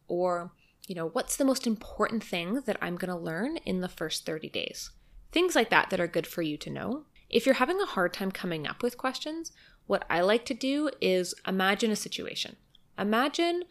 Or, 0.07 0.53
you 0.87 0.95
know, 0.95 1.09
what's 1.09 1.35
the 1.35 1.45
most 1.45 1.67
important 1.67 2.23
thing 2.23 2.61
that 2.65 2.77
I'm 2.81 2.95
going 2.95 3.09
to 3.09 3.17
learn 3.17 3.57
in 3.57 3.81
the 3.81 3.89
first 3.89 4.25
30 4.25 4.49
days? 4.49 4.91
Things 5.31 5.55
like 5.55 5.69
that 5.69 5.89
that 5.89 5.99
are 5.99 6.07
good 6.07 6.25
for 6.25 6.41
you 6.41 6.57
to 6.57 6.69
know. 6.69 7.03
If 7.29 7.45
you're 7.45 7.55
having 7.55 7.79
a 7.79 7.85
hard 7.85 8.13
time 8.13 8.31
coming 8.31 8.65
up 8.65 8.81
with 8.81 8.97
questions, 8.97 9.51
what 9.85 10.05
I 10.09 10.21
like 10.21 10.45
to 10.45 10.53
do 10.53 10.89
is 11.01 11.35
imagine 11.45 11.91
a 11.91 11.95
situation. 11.95 12.55
Imagine 12.97 13.63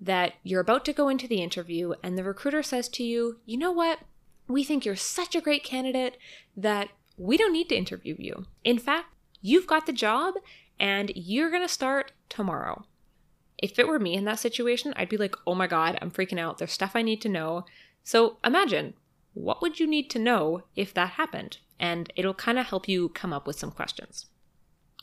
that 0.00 0.34
you're 0.42 0.60
about 0.60 0.84
to 0.86 0.92
go 0.92 1.08
into 1.08 1.28
the 1.28 1.42
interview 1.42 1.94
and 2.02 2.18
the 2.18 2.24
recruiter 2.24 2.62
says 2.62 2.88
to 2.90 3.04
you, 3.04 3.38
you 3.44 3.56
know 3.56 3.72
what? 3.72 4.00
We 4.48 4.64
think 4.64 4.84
you're 4.84 4.96
such 4.96 5.34
a 5.34 5.40
great 5.40 5.64
candidate 5.64 6.16
that 6.56 6.88
we 7.16 7.36
don't 7.36 7.52
need 7.52 7.68
to 7.68 7.76
interview 7.76 8.16
you. 8.18 8.46
In 8.64 8.78
fact, 8.78 9.06
you've 9.40 9.66
got 9.66 9.86
the 9.86 9.92
job 9.92 10.34
and 10.78 11.12
you're 11.14 11.50
going 11.50 11.62
to 11.62 11.68
start 11.68 12.12
tomorrow. 12.28 12.84
If 13.58 13.78
it 13.78 13.86
were 13.86 13.98
me 13.98 14.14
in 14.14 14.24
that 14.24 14.40
situation, 14.40 14.92
I'd 14.96 15.08
be 15.08 15.16
like, 15.16 15.36
oh 15.46 15.54
my 15.54 15.66
God, 15.66 15.98
I'm 16.02 16.10
freaking 16.10 16.40
out. 16.40 16.58
There's 16.58 16.72
stuff 16.72 16.92
I 16.94 17.02
need 17.02 17.20
to 17.22 17.28
know. 17.28 17.64
So 18.02 18.38
imagine, 18.44 18.94
what 19.32 19.62
would 19.62 19.80
you 19.80 19.86
need 19.86 20.10
to 20.10 20.18
know 20.18 20.62
if 20.76 20.92
that 20.94 21.10
happened? 21.10 21.58
And 21.78 22.12
it'll 22.16 22.34
kind 22.34 22.58
of 22.58 22.66
help 22.66 22.88
you 22.88 23.08
come 23.10 23.32
up 23.32 23.46
with 23.46 23.58
some 23.58 23.70
questions. 23.70 24.26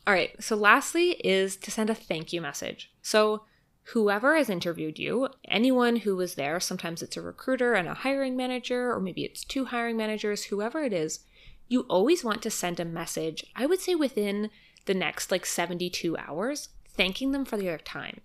All 0.05 0.13
right, 0.13 0.31
so 0.41 0.55
lastly 0.55 1.11
is 1.23 1.55
to 1.57 1.71
send 1.71 1.89
a 1.89 1.95
thank 1.95 2.33
you 2.33 2.41
message. 2.41 2.91
So, 3.01 3.43
whoever 3.83 4.35
has 4.35 4.49
interviewed 4.49 4.99
you, 4.99 5.29
anyone 5.45 5.97
who 5.97 6.15
was 6.15 6.35
there, 6.35 6.59
sometimes 6.59 7.01
it's 7.01 7.17
a 7.17 7.21
recruiter 7.21 7.73
and 7.73 7.87
a 7.87 7.93
hiring 7.93 8.35
manager, 8.37 8.91
or 8.91 8.99
maybe 8.99 9.23
it's 9.23 9.43
two 9.43 9.65
hiring 9.65 9.97
managers, 9.97 10.45
whoever 10.45 10.83
it 10.83 10.93
is, 10.93 11.19
you 11.67 11.81
always 11.81 12.23
want 12.23 12.41
to 12.41 12.49
send 12.49 12.79
a 12.79 12.85
message, 12.85 13.45
I 13.55 13.65
would 13.65 13.79
say 13.79 13.95
within 13.95 14.49
the 14.85 14.93
next 14.93 15.31
like 15.31 15.45
72 15.45 16.17
hours, 16.17 16.69
thanking 16.87 17.31
them 17.31 17.45
for 17.45 17.57
their 17.57 17.77
time. 17.77 18.21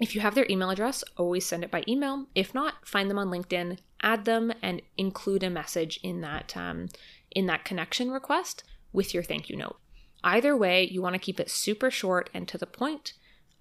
If 0.00 0.14
you 0.14 0.20
have 0.20 0.34
their 0.34 0.46
email 0.50 0.70
address, 0.70 1.04
always 1.16 1.46
send 1.46 1.64
it 1.64 1.70
by 1.70 1.84
email. 1.86 2.26
If 2.34 2.54
not, 2.54 2.86
find 2.86 3.10
them 3.10 3.18
on 3.18 3.28
LinkedIn, 3.28 3.78
add 4.02 4.24
them, 4.24 4.52
and 4.62 4.82
include 4.96 5.42
a 5.42 5.50
message 5.50 6.00
in 6.02 6.20
that 6.22 6.56
um, 6.56 6.88
in 7.30 7.46
that 7.46 7.64
connection 7.64 8.10
request 8.10 8.64
with 8.92 9.12
your 9.12 9.22
thank 9.22 9.48
you 9.48 9.56
note. 9.56 9.76
Either 10.22 10.56
way, 10.56 10.84
you 10.84 11.02
want 11.02 11.14
to 11.14 11.18
keep 11.18 11.38
it 11.38 11.50
super 11.50 11.90
short 11.90 12.30
and 12.32 12.48
to 12.48 12.58
the 12.58 12.66
point. 12.66 13.12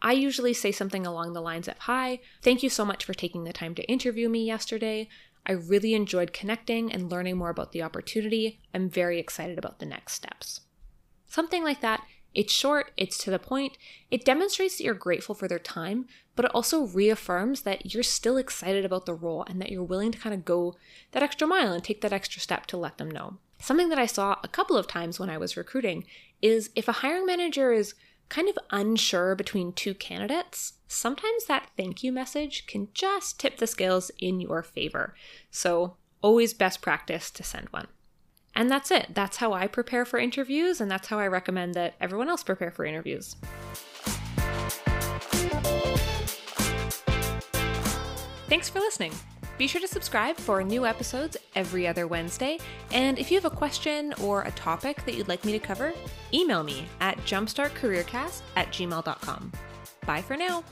I 0.04 0.12
usually 0.12 0.54
say 0.54 0.74
something 0.74 1.08
along 1.08 1.32
the 1.32 1.42
lines 1.42 1.70
of 1.70 1.80
Hi, 1.80 2.20
thank 2.42 2.62
you 2.62 2.70
so 2.70 2.84
much 2.84 3.06
for 3.06 3.14
taking 3.14 3.46
the 3.46 3.54
time 3.54 3.74
to 3.76 3.90
interview 3.90 4.28
me 4.28 4.46
yesterday. 4.46 5.08
I 5.46 5.54
really 5.54 5.94
enjoyed 5.94 6.34
connecting 6.34 6.92
and 6.92 7.10
learning 7.10 7.38
more 7.38 7.50
about 7.50 7.72
the 7.72 7.82
opportunity. 7.82 8.60
I'm 8.74 8.90
very 8.90 9.18
excited 9.18 9.58
about 9.58 9.80
the 9.80 9.86
next 9.86 10.14
steps. 10.14 10.62
Something 11.26 11.64
like 11.64 11.82
that 11.82 12.02
it's 12.34 12.52
short, 12.52 12.92
it's 12.98 13.18
to 13.20 13.32
the 13.32 13.40
point, 13.40 13.78
it 14.10 14.26
demonstrates 14.26 14.78
that 14.78 14.84
you're 14.84 14.96
grateful 14.96 15.36
for 15.36 15.48
their 15.48 15.60
time, 15.60 16.08
but 16.36 16.46
it 16.46 16.52
also 16.54 16.88
reaffirms 16.88 17.62
that 17.62 17.94
you're 17.94 18.02
still 18.02 18.38
excited 18.38 18.84
about 18.84 19.06
the 19.06 19.14
role 19.14 19.46
and 19.48 19.62
that 19.62 19.72
you're 19.72 19.84
willing 19.84 20.12
to 20.12 20.18
kind 20.18 20.34
of 20.34 20.44
go 20.44 20.76
that 21.12 21.22
extra 21.22 21.46
mile 21.46 21.74
and 21.74 21.84
take 21.84 22.02
that 22.02 22.14
extra 22.14 22.42
step 22.42 22.66
to 22.66 22.78
let 22.78 22.98
them 22.98 23.12
know. 23.12 23.38
Something 23.60 23.90
that 23.90 24.00
I 24.00 24.08
saw 24.08 24.38
a 24.44 24.48
couple 24.48 24.76
of 24.76 24.88
times 24.88 25.20
when 25.20 25.30
I 25.30 25.38
was 25.38 25.56
recruiting 25.56 26.06
is 26.42 26.72
if 26.76 26.88
a 26.88 26.94
hiring 26.94 27.26
manager 27.26 27.72
is 27.72 27.94
kind 28.34 28.50
of 28.50 28.58
unsure 28.72 29.36
between 29.36 29.72
two 29.72 29.94
candidates, 29.94 30.74
sometimes 30.88 31.46
that 31.46 31.70
thank 31.78 32.02
you 32.02 32.12
message 32.12 32.66
can 32.66 32.88
just 32.92 33.40
tip 33.40 33.58
the 33.58 33.68
scales 33.68 34.10
in 34.18 34.42
your 34.42 34.64
favor. 34.64 35.14
So, 35.52 35.98
always 36.24 36.52
best 36.56 36.82
practice 36.82 37.30
to 37.30 37.44
send 37.44 37.68
one. 37.70 37.88
And 38.56 38.72
that's 38.72 38.90
it. 38.90 39.14
That's 39.14 39.38
how 39.38 39.54
I 39.54 39.68
prepare 39.68 40.04
for 40.04 40.18
interviews, 40.18 40.82
and 40.82 40.90
that's 40.90 41.10
how 41.10 41.20
I 41.20 41.28
recommend 41.28 41.76
that 41.76 41.94
everyone 42.02 42.28
else 42.28 42.42
prepare 42.42 42.72
for 42.72 42.86
interviews. 42.86 43.36
Thanks 48.50 48.68
for 48.68 48.80
listening. 48.80 49.14
Be 49.58 49.68
sure 49.68 49.82
to 49.82 49.88
subscribe 49.88 50.38
for 50.38 50.64
new 50.64 50.86
episodes 50.86 51.38
every 51.56 51.88
other 51.88 52.08
Wednesday. 52.08 52.60
And 52.92 53.20
if 53.20 53.30
you 53.30 53.38
have 53.38 53.46
a 53.46 53.56
question 53.56 54.14
or 54.22 54.44
a 54.44 54.52
topic 54.52 55.06
that 55.06 55.16
you'd 55.16 55.28
like 55.28 55.46
me 55.46 55.52
to 55.52 55.60
cover, 55.60 55.94
email 56.34 56.64
me 56.64 56.88
at 57.02 57.18
jumpstartcareercast 57.20 58.42
at 58.56 58.68
gmail.com. 58.70 59.52
Bye 60.06 60.22
for 60.22 60.36
now. 60.36 60.64